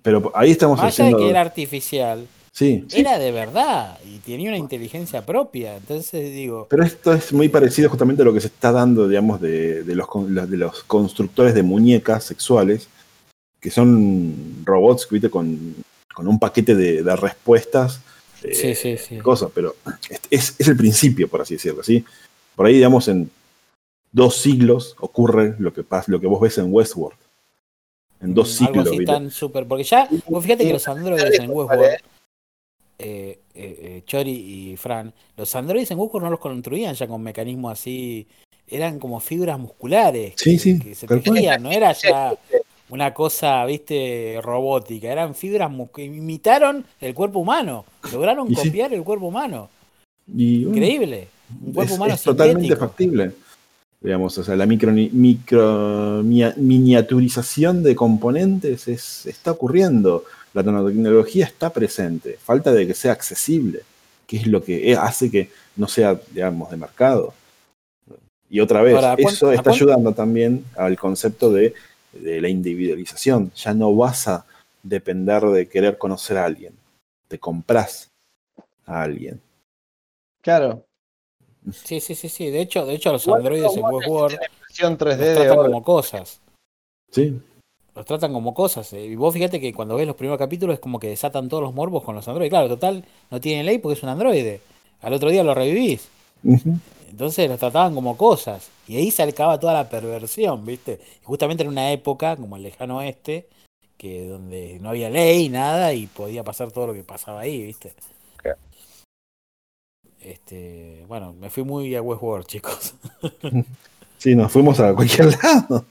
[0.02, 1.18] pero ahí estamos haciendo...
[1.18, 2.28] que era artificial.
[2.54, 5.78] Sí, era de verdad y tenía una inteligencia propia.
[5.78, 6.68] Entonces digo.
[6.70, 10.08] Pero esto es muy parecido justamente a lo que se está dando, digamos, de, los,
[10.50, 12.90] de los constructores de muñecas sexuales,
[13.62, 15.30] que son robots, ¿viste?
[15.30, 15.76] Con,
[16.14, 18.02] con un paquete de, respuestas.
[18.42, 19.18] sí, sí.
[19.20, 19.76] Cosas, pero
[20.30, 22.04] es, es, el principio, por así decirlo, ¿sí?
[22.56, 23.32] Por ahí, digamos, en
[24.12, 27.21] dos siglos ocurre lo que, pasa, lo que vos ves en Westworld
[28.22, 28.88] en dos ciclos.
[28.88, 29.68] Algo así tan súper.
[29.68, 32.00] Porque ya, vos fíjate que los androides en Westworld, eh,
[33.00, 37.74] eh, eh, Chori y Fran, los androides en Westworld no los construían ya con mecanismos
[37.74, 38.28] así.
[38.68, 42.34] Eran como fibras musculares sí, sí, que se tejían, no era ya
[42.90, 45.12] una cosa, viste, robótica.
[45.12, 47.86] Eran fibras que imitaron el cuerpo humano.
[48.12, 49.70] Lograron copiar el cuerpo humano.
[50.28, 51.28] Increíble.
[51.66, 53.32] Un cuerpo humano es totalmente factible.
[54.02, 60.26] Digamos, o sea, la micro, micro miniaturización de componentes es, está ocurriendo.
[60.54, 62.38] La nanotecnología está presente.
[62.44, 63.82] Falta de que sea accesible,
[64.26, 67.34] que es lo que hace que no sea, digamos, de mercado.
[68.50, 71.74] Y otra vez, eso está ayudando también al concepto de
[72.14, 73.52] de la individualización.
[73.56, 74.46] Ya no vas a
[74.84, 76.74] depender de querer conocer a alguien.
[77.28, 78.10] Te compras
[78.86, 79.42] a alguien.
[80.42, 80.86] Claro.
[81.72, 82.50] Sí, sí, sí, sí.
[82.50, 84.38] De hecho, de hecho los androides en Westworld
[84.80, 86.42] los tratan como cosas.
[87.12, 87.40] Sí.
[87.94, 88.92] Los tratan como cosas.
[88.94, 91.74] Y vos fíjate que cuando ves los primeros capítulos es como que desatan todos los
[91.74, 92.50] morbos con los androides.
[92.50, 94.62] Claro, total, no tienen ley porque es un androide.
[95.02, 96.08] Al otro día lo revivís.
[97.10, 98.70] Entonces los trataban como cosas.
[98.88, 101.00] Y ahí se acaba toda la perversión, ¿viste?
[101.22, 103.48] Y justamente en una época como el lejano oeste,
[103.98, 107.94] que donde no había ley, nada, y podía pasar todo lo que pasaba ahí, ¿viste?
[110.24, 112.94] Este, bueno, me fui muy a Westworld, chicos.
[114.18, 115.86] sí, nos fuimos a cualquier lado.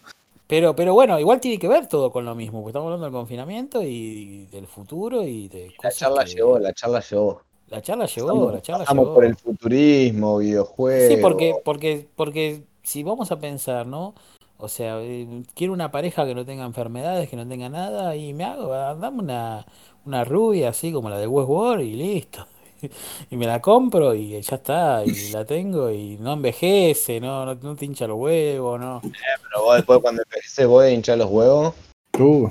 [0.46, 3.12] Pero, pero bueno, igual tiene que ver todo con lo mismo, porque estamos hablando del
[3.12, 7.42] confinamiento y del futuro y de La charla llegó, la charla llegó.
[7.68, 9.14] La charla llegó, la charla llegó.
[9.14, 11.14] por el futurismo, videojuegos.
[11.14, 14.14] Sí, porque, porque, porque si vamos a pensar, ¿no?
[14.58, 18.34] O sea, eh, quiero una pareja que no tenga enfermedades, que no tenga nada, y
[18.34, 19.66] me hago, dame una,
[20.04, 22.44] una rubia así como la de Westworld y listo.
[23.30, 27.76] y me la compro y ya está, y la tengo y no envejece, no, no,
[27.76, 29.00] te hincha los huevos, ¿no?
[29.04, 29.10] Eh,
[29.42, 31.74] pero vos después cuando envejece voy a hinchar los huevos.
[32.18, 32.48] Uh.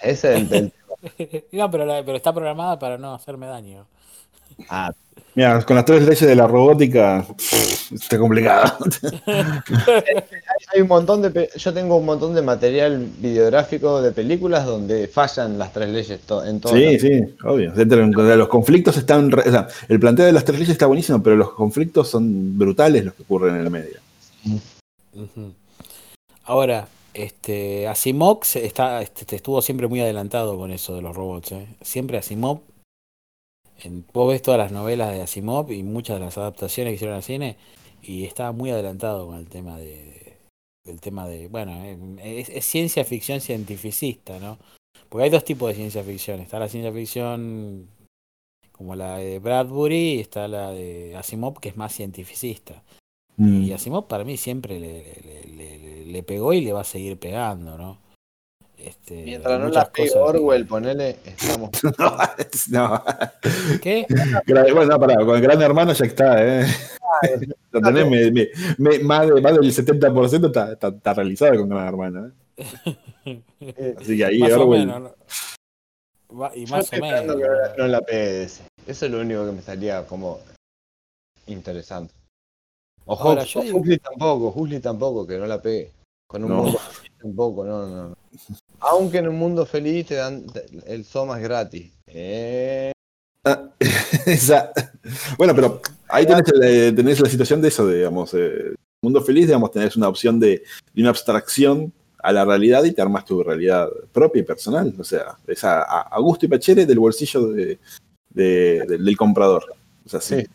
[0.00, 0.72] Ese es el,
[1.52, 3.86] no, pero, pero está programada para no hacerme daño.
[4.68, 4.92] Ah,
[5.34, 7.26] mira, con las tres leyes de la robótica
[7.92, 8.76] está complicado.
[10.72, 15.58] hay, un montón de yo tengo un montón de material videográfico de películas donde fallan
[15.58, 16.74] las tres leyes en todo.
[16.74, 17.72] Sí, sí, obvio.
[17.74, 21.52] Los conflictos están, o sea, el planteo de las tres leyes está buenísimo, pero los
[21.52, 23.98] conflictos son brutales los que ocurren en el medio.
[26.44, 31.52] Ahora, este, Asimov está, este, estuvo siempre muy adelantado con eso de los robots.
[31.52, 31.66] ¿eh?
[31.82, 32.60] Siempre Asimov
[33.84, 37.16] en, vos ves todas las novelas de Asimov y muchas de las adaptaciones que hicieron
[37.16, 37.56] al cine
[38.02, 40.19] y está muy adelantado con el tema de,
[40.84, 44.58] del tema de, bueno, eh, es, ciencia ficción cientificista, ¿no?
[45.08, 47.88] Porque hay dos tipos de ciencia ficción, está la ciencia ficción
[48.72, 52.82] como la de Bradbury y está la de Asimov que es más cientificista.
[53.36, 53.64] Mm.
[53.64, 57.98] Y Asimov para mí siempre le, le pegó y le va a seguir pegando, ¿no?
[58.84, 61.70] Este, Mientras no la pegue Orwell, ponele, estamos.
[62.70, 63.04] no,
[63.82, 64.06] ¿Qué?
[64.72, 66.66] Bueno, pará, con el gran hermano ya está, ¿eh?
[67.72, 71.86] Lo tenés, me, me, más, de, más del 70% está, está, está, realizado con gran
[71.86, 73.42] hermano, ¿eh?
[73.98, 74.90] Así que ahí más Orwell.
[74.90, 75.12] O menos,
[76.30, 76.50] ¿no?
[76.54, 77.36] y más o menos.
[77.36, 80.40] Que no la pegue Eso es lo único que me salía como
[81.46, 82.14] interesante.
[83.04, 85.92] O Huxley tampoco, Huxley tampoco, que no la pegue.
[86.26, 86.78] Con un mundo
[87.20, 88.16] tampoco, no, no.
[88.80, 90.46] Aunque en un mundo feliz te dan
[90.86, 91.92] el Somas gratis.
[92.06, 92.92] Eh...
[93.44, 93.70] Ah,
[95.38, 98.34] bueno, pero ahí tenés, la situación de eso, digamos.
[98.34, 100.62] Eh, mundo feliz, digamos, tenés una opción de,
[100.96, 104.94] una abstracción a la realidad y te armas tu realidad propia y personal.
[104.98, 107.78] O sea, es a, gusto y pachere del bolsillo de,
[108.30, 109.64] del comprador.
[110.04, 110.46] O sea, sí.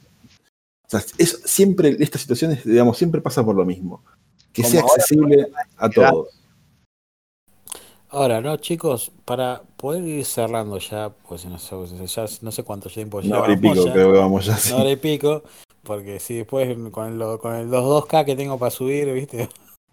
[0.87, 4.03] O sea, es, siempre, estas situaciones, digamos, siempre pasa por lo mismo
[4.53, 5.47] que sea accesible
[5.77, 6.29] a todos.
[8.15, 11.75] Ahora, no, chicos, para poder ir cerrando ya, pues no sé,
[12.07, 13.27] ya no sé cuánto tiempo ya.
[13.27, 14.57] Una hora y pico, creo que vamos ya.
[14.73, 15.43] Una hora y pico,
[15.83, 19.49] porque si después con, lo, con los 2K que tengo para subir, ¿viste?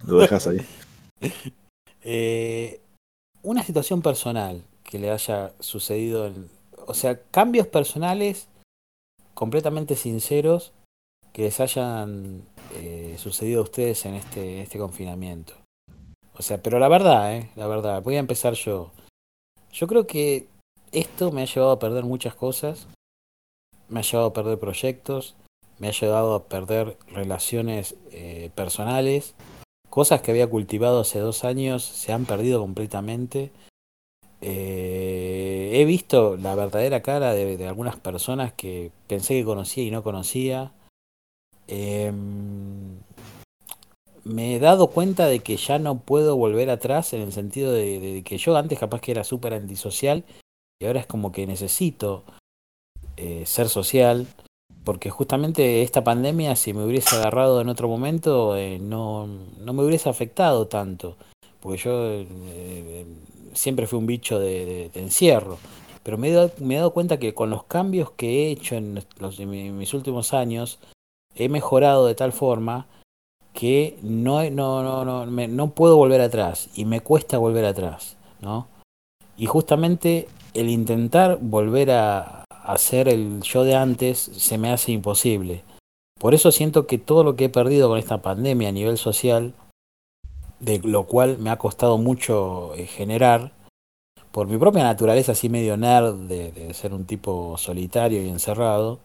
[0.07, 0.65] Lo dejas ahí.
[2.05, 2.81] eh,
[3.43, 6.31] una situación personal que le haya sucedido,
[6.87, 8.47] o sea, cambios personales
[9.35, 10.71] completamente sinceros
[11.33, 12.43] que les hayan
[12.77, 15.62] eh, sucedido a ustedes en este, este confinamiento.
[16.43, 18.91] O sea, pero la verdad, eh, la verdad, voy a empezar yo.
[19.73, 20.49] Yo creo que
[20.91, 22.89] esto me ha llevado a perder muchas cosas,
[23.89, 25.37] me ha llevado a perder proyectos,
[25.79, 29.37] me ha llevado a perder relaciones eh, personales,
[29.89, 33.53] cosas que había cultivado hace dos años se han perdido completamente.
[34.41, 40.03] Eh, he visto la verdadera cara de algunas personas que pensé que conocía y no
[40.03, 40.73] conocía.
[41.69, 42.82] Em,
[44.25, 48.23] me he dado cuenta de que ya no puedo volver atrás en el sentido de,
[48.25, 50.25] que yo antes capaz que era súper antisocial
[50.81, 52.25] y ahora es como que necesito
[53.17, 54.27] eh, ser social
[54.85, 59.27] porque justamente esta pandemia si me hubiese agarrado en otro momento eh, no,
[59.59, 61.17] no, me hubiese afectado tanto
[61.61, 63.07] porque yo eh,
[63.55, 65.59] siempre fui un bicho de, encierro
[66.05, 68.75] pero me he, dado, me he, dado, cuenta que con los cambios que he hecho
[68.75, 70.79] en, los, en mis últimos años
[71.35, 72.87] he mejorado de tal forma
[73.53, 78.67] que no, no, no, no, no puedo volver atrás y me cuesta volver atrás, ¿no?
[79.37, 85.65] Y justamente el intentar volver a hacer el yo de antes se me hace imposible.
[86.19, 89.55] Por eso siento que todo lo que he perdido con esta pandemia a nivel social,
[90.61, 93.53] de lo cual me ha costado mucho eh, generar,
[94.31, 99.01] por mi propia naturaleza así medio nerd de, de ser un tipo solitario y encerrado,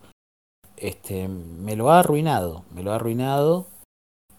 [0.77, 3.65] este, me lo ha arruinado, me lo ha arruinado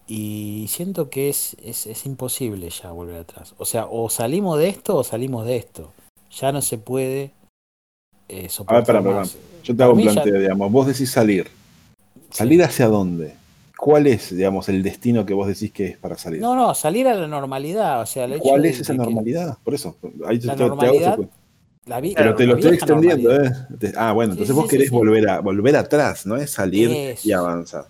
[0.09, 3.55] y siento que es, es, imposible ya volver atrás.
[3.59, 5.93] O sea, o salimos de esto o salimos de esto.
[6.31, 7.33] Ya no se puede
[8.29, 9.37] eh, soportar A ver, más.
[9.63, 10.73] Yo te hago un planteo, digamos.
[10.73, 11.49] Vos decís salir.
[12.31, 13.35] ¿Salir hacia dónde?
[13.77, 16.41] ¿Cuál es, digamos, el destino que vos decís que es para salir?
[16.41, 18.01] No, no, salir a la normalidad.
[18.01, 19.59] O sea, ¿Cuál es esa normalidad?
[19.63, 19.95] Por eso.
[20.27, 21.19] Ahí la te, normalidad,
[21.87, 23.53] Pero te lo estoy extendiendo, ¿eh?
[23.95, 26.37] Ah, bueno, entonces vos querés volver, a, volver atrás, ¿no?
[26.37, 27.87] Es salir y avanzar.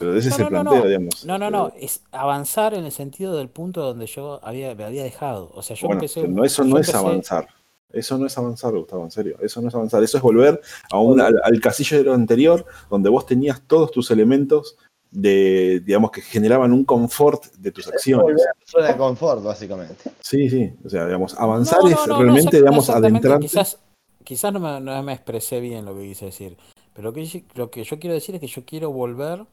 [0.00, 1.26] Pero ese es el planteo, digamos.
[1.26, 5.02] No, no, no, es avanzar en el sentido del punto donde yo había, me había
[5.02, 5.50] dejado.
[5.54, 6.26] O sea, yo empecé.
[6.26, 7.46] No, eso no es avanzar.
[7.92, 9.36] Eso no es avanzar, Gustavo, en serio.
[9.42, 10.02] Eso no es avanzar.
[10.02, 10.58] Eso es volver
[10.90, 14.78] a un, al, al casillero anterior, donde vos tenías todos tus elementos
[15.10, 18.42] de, digamos, que generaban un confort de tus acciones.
[18.64, 20.10] Zona de confort, básicamente.
[20.20, 20.72] Sí, sí.
[20.82, 23.38] O sea, digamos, avanzar es realmente, digamos, adentrar.
[23.40, 23.78] Quizás,
[24.24, 26.56] quizás no, me, no me expresé bien lo que quise decir.
[26.94, 29.44] Pero lo que, lo que yo quiero decir es que yo quiero volver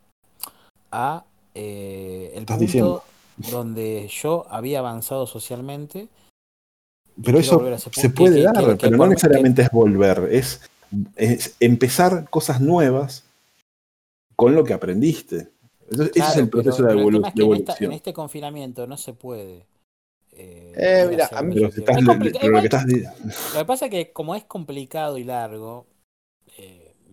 [0.92, 1.24] a
[1.54, 3.04] eh, el punto
[3.38, 6.08] donde yo había avanzado socialmente.
[7.24, 10.62] Pero eso se puede dar, pero no necesariamente es volver, es,
[11.60, 13.26] empezar cosas nuevas
[14.36, 15.50] con lo que aprendiste.
[15.90, 17.66] ese es el proceso de, evolución.
[17.80, 19.66] En, este confinamiento no se puede.
[20.34, 21.82] Eh, eh mira, a mí lo, que
[23.66, 25.88] pasa es que como es complicado y largo,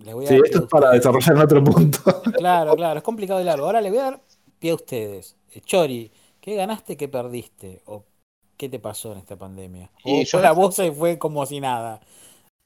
[0.04, 1.98] sí, esto es para desarrollar en otro punto.
[2.36, 3.66] Claro, claro, es complicado y largo.
[3.66, 4.20] Ahora le voy a dar
[4.58, 5.36] pie a ustedes.
[5.52, 7.82] Eh, Chori, ¿qué ganaste, qué perdiste?
[7.86, 8.04] ¿O
[8.56, 9.90] qué te pasó en esta pandemia?
[10.04, 12.00] Y yo la voz se fue como si nada.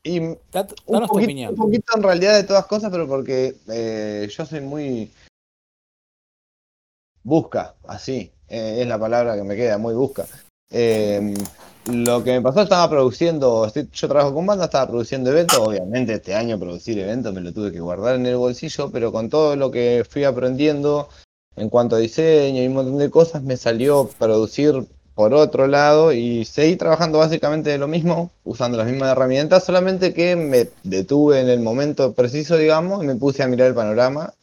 [0.03, 0.21] Y
[0.51, 1.51] danos tu opinión.
[1.51, 5.11] Un poquito en realidad de todas cosas, pero porque eh, yo soy muy
[7.23, 10.27] busca, así, eh, es la palabra que me queda, muy busca.
[10.71, 11.35] Eh,
[11.89, 16.35] lo que me pasó, estaba produciendo, yo trabajo con banda, estaba produciendo eventos, obviamente este
[16.35, 19.71] año producir eventos me lo tuve que guardar en el bolsillo, pero con todo lo
[19.71, 21.09] que fui aprendiendo
[21.57, 26.13] en cuanto a diseño y un montón de cosas, me salió producir por otro lado
[26.13, 31.41] y seguí trabajando básicamente de lo mismo, usando las mismas herramientas, solamente que me detuve
[31.41, 34.35] en el momento preciso, digamos, y me puse a mirar el panorama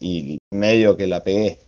[0.00, 1.58] y medio que la pegué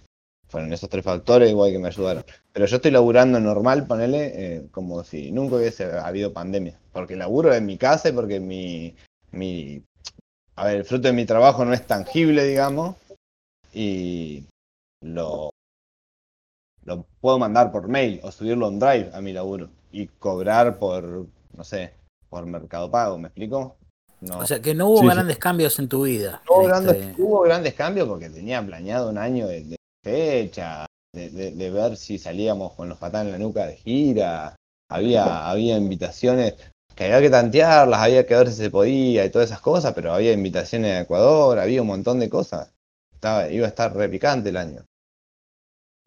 [0.51, 2.25] fueron esos tres factores igual que me ayudaron.
[2.53, 6.79] Pero yo estoy laburando normal, ponele, eh, como si nunca hubiese habido pandemia.
[6.93, 8.95] Porque laburo en mi casa y porque mi,
[9.31, 9.83] mi,
[10.57, 12.97] a ver, el fruto de mi trabajo no es tangible, digamos,
[13.73, 14.45] y
[15.01, 15.51] lo,
[16.85, 21.27] lo puedo mandar por mail o subirlo en Drive a mi laburo y cobrar por,
[21.57, 21.95] no sé,
[22.29, 23.77] por Mercado Pago, ¿me explico?
[24.37, 26.43] O sea, que no hubo grandes cambios en tu vida.
[26.49, 31.71] No hubo, grandes, este hubo, grandes, cambios porque tenía planeado un año de fecha, de,
[31.71, 34.57] ver si salíamos con los patanes en la nuca de gira,
[34.89, 36.55] había, había invitaciones
[36.95, 40.13] que había que tantearlas, había que ver si se podía y todas esas cosas, pero
[40.13, 42.72] había invitaciones a Ecuador, había un montón de cosas.
[43.13, 44.85] Estaba, iba a estar repicante el año.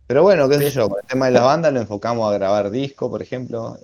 [0.06, 2.70] Pero bueno, qué sé yo, con el tema de la banda lo enfocamos a grabar
[2.70, 3.78] disco, por ejemplo.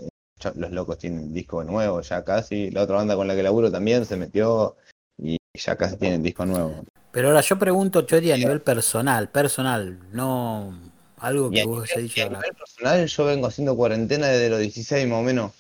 [0.56, 2.70] Los locos tienen disco nuevo ya casi.
[2.72, 4.76] La otra banda con la que laburo también se metió
[5.18, 6.84] y ya casi tienen disco nuevo.
[7.12, 10.74] Pero ahora yo pregunto, Chori, a nivel personal, personal, no
[11.18, 12.26] algo que vos hayas dicho.
[12.26, 15.52] A nivel personal, yo vengo haciendo cuarentena desde los 16 más o menos.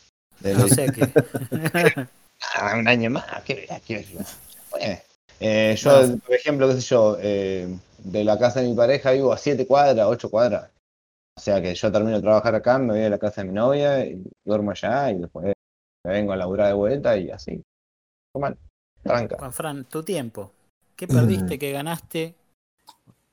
[0.42, 2.08] no sé qué.
[2.56, 4.06] ah, un año más, qué qué
[4.70, 5.00] bueno,
[5.40, 7.68] eh, yo, por ejemplo, qué sé yo, eh,
[7.98, 10.70] de la casa de mi pareja vivo a 7 cuadras, 8 cuadras.
[11.38, 13.54] O sea que yo termino de trabajar acá, me voy a la casa de mi
[13.54, 15.54] novia y duermo allá y después
[16.06, 17.64] me vengo a laburar de vuelta y así.
[18.36, 18.58] Normal,
[19.02, 19.38] tranca.
[19.38, 20.52] Juan Fran, tu tiempo.
[21.00, 21.58] ¿Qué perdiste?
[21.58, 22.36] ¿Qué ganaste?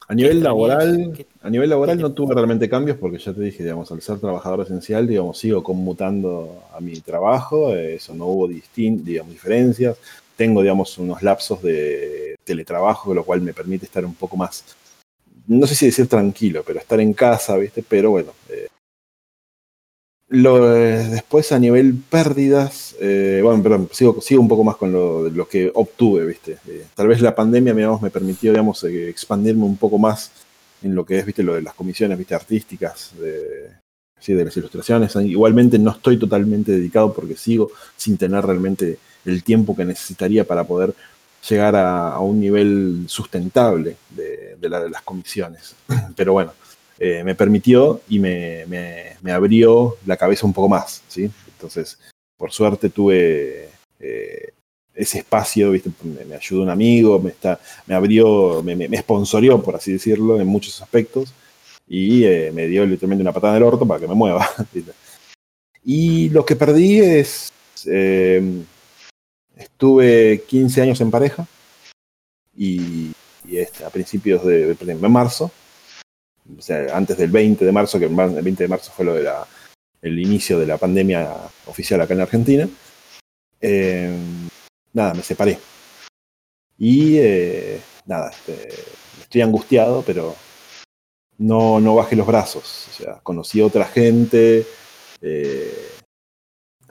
[0.06, 1.12] A nivel laboral,
[1.43, 4.60] a nivel laboral no tuve realmente cambios porque ya te dije, digamos, al ser trabajador
[4.60, 9.98] esencial, digamos, sigo conmutando a mi trabajo, eso no hubo digamos, diferencias.
[10.36, 14.64] Tengo, digamos, unos lapsos de teletrabajo, lo cual me permite estar un poco más
[15.48, 17.82] no sé si decir tranquilo, pero estar en casa, ¿viste?
[17.82, 18.32] Pero bueno.
[18.48, 18.68] Eh,
[20.28, 24.92] lo, eh, después a nivel pérdidas, eh, bueno, perdón, sigo, sigo un poco más con
[24.92, 26.58] lo, lo que obtuve, ¿viste?
[26.94, 30.32] tal vez la pandemia me permitió, digamos, expandirme un poco más
[30.82, 31.42] en lo que es, ¿viste?
[31.42, 32.34] Lo de las comisiones, ¿viste?
[32.34, 33.70] Artísticas, de,
[34.18, 35.14] sí, de las ilustraciones.
[35.16, 40.64] Igualmente no estoy totalmente dedicado porque sigo sin tener realmente el tiempo que necesitaría para
[40.64, 40.94] poder
[41.48, 45.74] llegar a, un nivel sustentable de, las comisiones.
[46.16, 46.52] Pero bueno,
[46.98, 48.64] eh, me permitió y me,
[49.32, 51.31] abrió la cabeza un poco más, ¿sí?
[51.48, 51.98] Entonces,
[52.36, 53.70] por suerte tuve
[54.01, 54.51] eh,
[54.94, 55.90] ese espacio, ¿viste?
[56.02, 60.47] Me, ayudó un amigo, me, está, me abrió, me, me, sponsorió, por así decirlo, en
[60.47, 61.32] muchos aspectos,
[61.86, 64.48] y eh, me dio literalmente una patada en el orto para que me mueva.
[65.85, 67.52] y lo que perdí es
[69.56, 71.47] Estuve 15 años en pareja
[72.55, 73.12] y,
[73.51, 75.51] este, a principios de, marzo,
[76.59, 79.24] o sea, antes del 20 de marzo, que el 20 de marzo fue lo de
[79.24, 79.47] la,
[80.02, 81.32] el inicio de la pandemia
[81.66, 82.68] oficial acá en Argentina,
[83.60, 84.16] eh,
[84.93, 85.59] nada, me separé.
[86.78, 88.68] Y eh, nada, este,
[89.20, 90.35] estoy angustiado, pero
[91.39, 92.89] no, no bajé los brazos.
[92.90, 94.66] O sea, conocí a otra gente,
[95.20, 95.97] eh,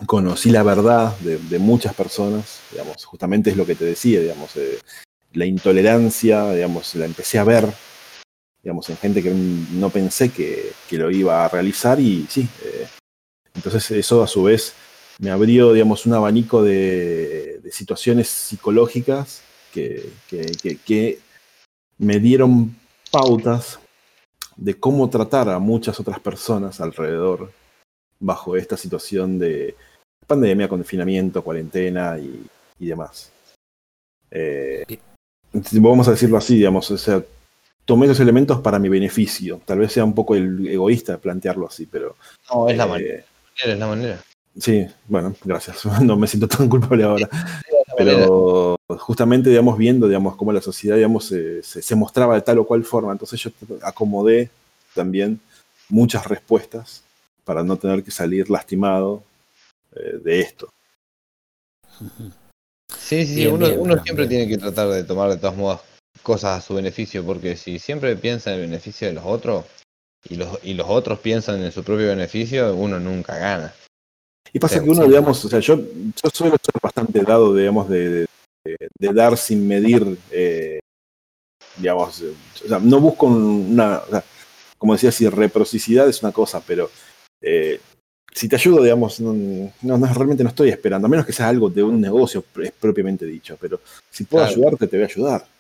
[0.06, 4.80] conocí la verdad de, muchas personas, digamos, justamente es lo que te decía, digamos, eh,
[5.34, 7.68] la intolerancia, digamos, la empecé a ver,
[8.66, 12.88] digamos, en gente que no pensé que, lo iba a realizar y sí, eh,
[13.54, 14.74] entonces eso a su vez
[15.20, 21.20] me abrió, digamos, un abanico de, situaciones psicológicas que, que
[21.98, 22.76] me dieron
[23.12, 23.80] pautas
[24.56, 27.52] de cómo tratar a muchas otras personas alrededor
[28.20, 29.76] bajo esta situación de
[30.26, 32.48] pandemia, confinamiento, cuarentena y,
[32.80, 33.32] demás.
[34.32, 35.00] Eh,
[35.74, 37.24] vamos a decirlo así, digamos, o sea,
[37.86, 39.62] tomé los elementos para mi beneficio.
[39.64, 42.16] Tal vez sea un poco el egoísta plantearlo así, pero.
[42.52, 43.24] No, es la eh, manera.
[43.64, 44.24] Es la manera.
[44.60, 45.86] Sí, bueno, gracias.
[46.02, 47.30] No me siento tan culpable ahora.
[47.98, 52.84] Pero justamente, digamos, viendo, digamos, cómo la sociedad, digamos, se, mostraba de tal o cual
[52.84, 53.12] forma.
[53.12, 53.52] Entonces yo
[53.82, 54.50] acomodé
[54.94, 55.40] también
[55.88, 57.04] muchas respuestas
[57.44, 59.24] para no tener que salir lastimado
[59.96, 60.70] eh, de esto.
[62.98, 65.82] Sí, sí, uno, uno siempre tiene que tratar de tomar de todas modas
[66.26, 69.64] cosas a su beneficio, porque si siempre piensa en el beneficio de los otros
[70.28, 73.74] y los, y los otros piensan en su propio beneficio, uno nunca gana.
[74.52, 78.26] Y pasa que uno, digamos, o sea, yo, yo suelo ser bastante dado, digamos, de,
[78.64, 80.80] de, dar sin medir, eh,
[81.78, 84.02] digamos, o sea, no busco una,
[84.78, 86.90] como decía, si reciprocidad es una cosa, pero
[87.42, 87.80] eh,
[88.34, 91.84] si te ayudo, digamos, no, realmente no estoy esperando, a menos que sea algo de
[91.84, 93.80] un negocio es propiamente dicho, pero
[94.10, 95.55] si puedo ayudarte, te voy a ayudar.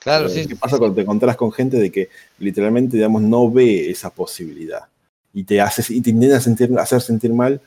[0.00, 0.46] Claro, eh, sí.
[0.46, 2.08] ¿Qué pasa cuando te encontrás con gente de que
[2.38, 4.84] literalmente, digamos, no ve esa posibilidad?
[5.32, 7.60] Y te haces, y te intentas sentir, hacer sentir mal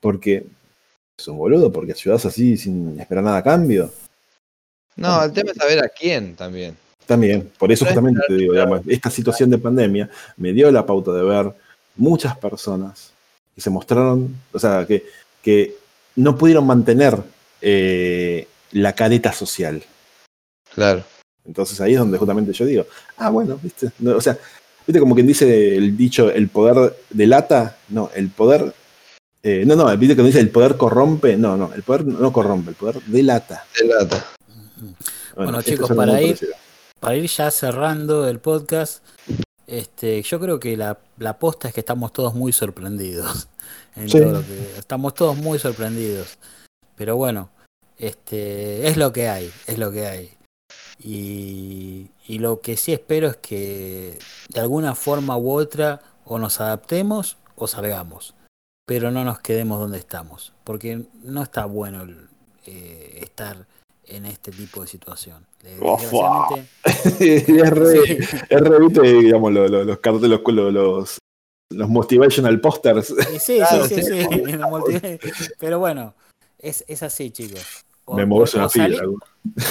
[0.00, 0.44] porque
[1.16, 3.92] es un boludo, porque ayudas así sin esperar nada a cambio.
[4.96, 6.76] No, el tema es saber a quién también.
[7.06, 10.08] También, por eso justamente te digo, digamos, esta situación de pandemia
[10.38, 11.52] me dio la pauta de ver
[11.96, 13.12] muchas personas
[13.54, 15.04] que se mostraron, o sea, que,
[15.42, 15.76] que
[16.16, 17.18] no pudieron mantener
[17.60, 19.82] eh, la careta social.
[20.74, 21.04] Claro.
[21.44, 22.86] Entonces ahí es donde justamente yo digo,
[23.18, 24.38] ah, bueno, viste, o sea,
[24.86, 28.72] viste como quien dice el dicho, el poder delata, no, el poder,
[29.42, 32.70] eh, no, no, viste que dice el poder corrompe, no, no, el poder no corrompe,
[32.70, 33.64] el poder delata.
[33.78, 34.26] Delata.
[35.36, 36.38] Bueno, chicos, para ir,
[37.00, 39.04] para ir ya cerrando el podcast,
[39.66, 43.48] este, yo creo que la, la posta es que estamos todos muy sorprendidos.
[43.96, 46.38] estamos todos muy sorprendidos.
[46.96, 47.50] Pero bueno,
[47.98, 50.30] este, es lo que hay, es lo que hay.
[50.98, 54.18] Y, y lo que sí espero es que
[54.48, 58.34] de alguna forma u otra o nos adaptemos o salgamos.
[58.86, 60.52] Pero no nos quedemos donde estamos.
[60.64, 62.06] Porque no está bueno
[62.66, 63.66] eh, estar
[64.06, 65.46] en este tipo de situación.
[65.62, 65.78] es
[67.70, 68.00] re,
[68.48, 71.18] es re digamos, los, los, los,
[71.70, 73.14] los, motivational posters.
[73.38, 74.26] Sí, sí, sí, sí,
[75.58, 76.14] Pero bueno,
[76.58, 77.64] es, es así, chicos.
[78.08, 79.02] Me muevo una fila.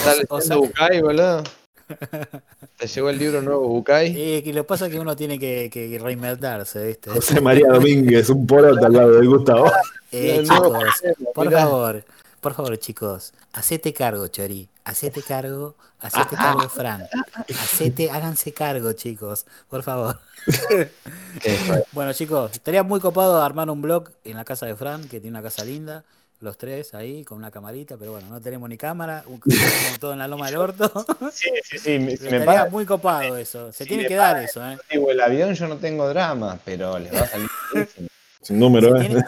[0.06, 1.44] Dale, Bucay, boludo.
[2.78, 4.18] ¿Te llegó el libro nuevo Bucay?
[4.18, 7.12] Y lo que pasa es que uno tiene que, que reinventarse, ¿viste?
[7.12, 9.72] José María Domínguez, un poro al lado de Gustavo.
[10.12, 11.02] Eh, chicos,
[11.34, 12.04] por favor,
[12.40, 14.70] por favor, chicos, hacete cargo, Chori.
[14.86, 17.08] Hacete cargo, hacete cargo, Fran.
[17.50, 20.20] Hacete, háganse cargo, chicos, por favor.
[21.94, 25.30] bueno, chicos, estaría muy copado armar un blog en la casa de Fran, que tiene
[25.30, 26.04] una casa linda.
[26.44, 29.24] Los tres ahí con una camarita, pero bueno, no tenemos ni cámara,
[30.00, 30.92] todo en la loma del orto.
[31.32, 32.00] Sí, sí, sí.
[32.00, 33.72] Me, estaría muy copado eso.
[33.72, 34.78] Se tiene que dar eso, ¿eh?
[34.92, 37.50] Digo, el avión yo no tengo drama, pero les va a salir
[38.42, 39.08] Sin número, se, ¿eh?
[39.08, 39.24] tiene,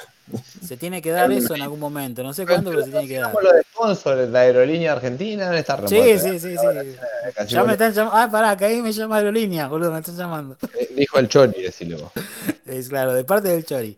[0.67, 2.21] se tiene que dar eso en algún momento.
[2.21, 3.33] No sé cuándo, pero se tiene que dar.
[3.33, 5.95] lo de sponsor, la aerolínea argentina está remota.
[5.95, 7.47] Sí, sí, sí, sí.
[7.47, 8.17] Ya me están llamando.
[8.17, 10.57] Ah, pará, que ahí me llama aerolínea, boludo, me están llamando.
[10.77, 12.11] Eh, dijo el Chori, decilo.
[12.65, 13.97] Es claro, de parte del Chori.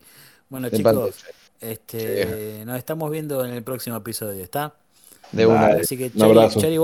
[0.50, 1.16] Bueno, chicos.
[1.62, 4.74] Este, Nos estamos viendo en el próximo episodio, ¿está?
[5.32, 5.68] De una.
[5.68, 6.78] Así que Chori,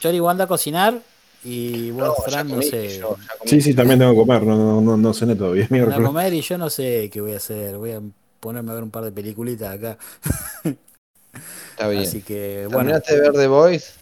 [0.00, 1.00] Chori, a cocinar
[1.44, 3.02] y vos, Fran, no sé.
[3.44, 5.66] sí, sí, también tengo que comer, no, no, no cené todavía.
[5.68, 7.76] Tengo que comer y yo no sé qué voy a hacer.
[7.76, 8.00] Voy a
[8.38, 9.98] ponerme a ver un par de peliculitas acá.
[11.70, 12.02] Está bien.
[12.02, 12.90] Así que, bueno.
[12.90, 13.92] ¿Terminaste de ver The Voice?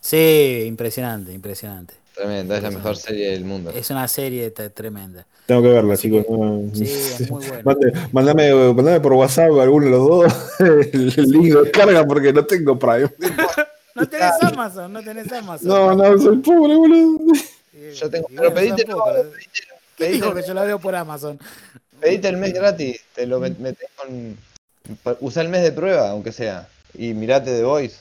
[0.00, 1.94] Sí, impresionante, impresionante.
[2.20, 3.70] Tremenda, es la mejor serie del mundo.
[3.70, 5.26] Es una serie tremenda.
[5.46, 6.26] Tengo que verla, chicos.
[6.74, 7.62] Sí, es muy buena.
[8.12, 10.32] Mándame, mándame, por WhatsApp alguno de los dos
[10.92, 13.10] el, link de descarga porque no tengo Prime.
[13.94, 15.66] no tenés Amazon, no tenés Amazon.
[15.66, 17.32] No, no, soy pobre, boludo.
[17.94, 19.02] Yo tengo, pero pedite, no,
[19.96, 21.38] pedite, dijo que yo la veo por Amazon?
[22.00, 24.36] Pedite el mes gratis, te lo metes con.
[25.20, 26.68] Usa el mes de prueba, aunque sea.
[26.92, 27.96] Y mirate The Voice.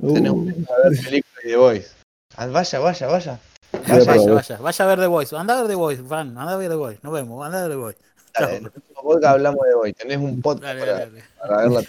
[0.00, 0.14] Uh.
[0.14, 1.99] Tenés un mes para ver películas de The Voice.
[2.40, 3.38] Ah, vaya, vaya, vaya.
[3.86, 5.36] Vaya, vaya, vaya, vaya a ver The Voice.
[5.36, 6.38] Anda a ver The Voice, Fran.
[6.38, 6.98] Anda a ver The Voice.
[7.02, 7.44] Nos vemos.
[7.44, 7.98] Anda a ver The Voice.
[8.32, 9.92] Dale, en el hablamos de Voice.
[9.92, 11.24] Tenés un podcast dale, para, dale.
[11.38, 11.82] para verla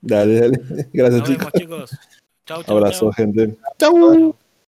[0.00, 0.88] Dale, dale.
[0.94, 1.52] Gracias, Nos chicos.
[1.52, 1.98] Vemos, chicos.
[2.46, 3.12] Chau, chau, Abrazo, chau.
[3.12, 3.58] gente.
[3.78, 4.36] Chau.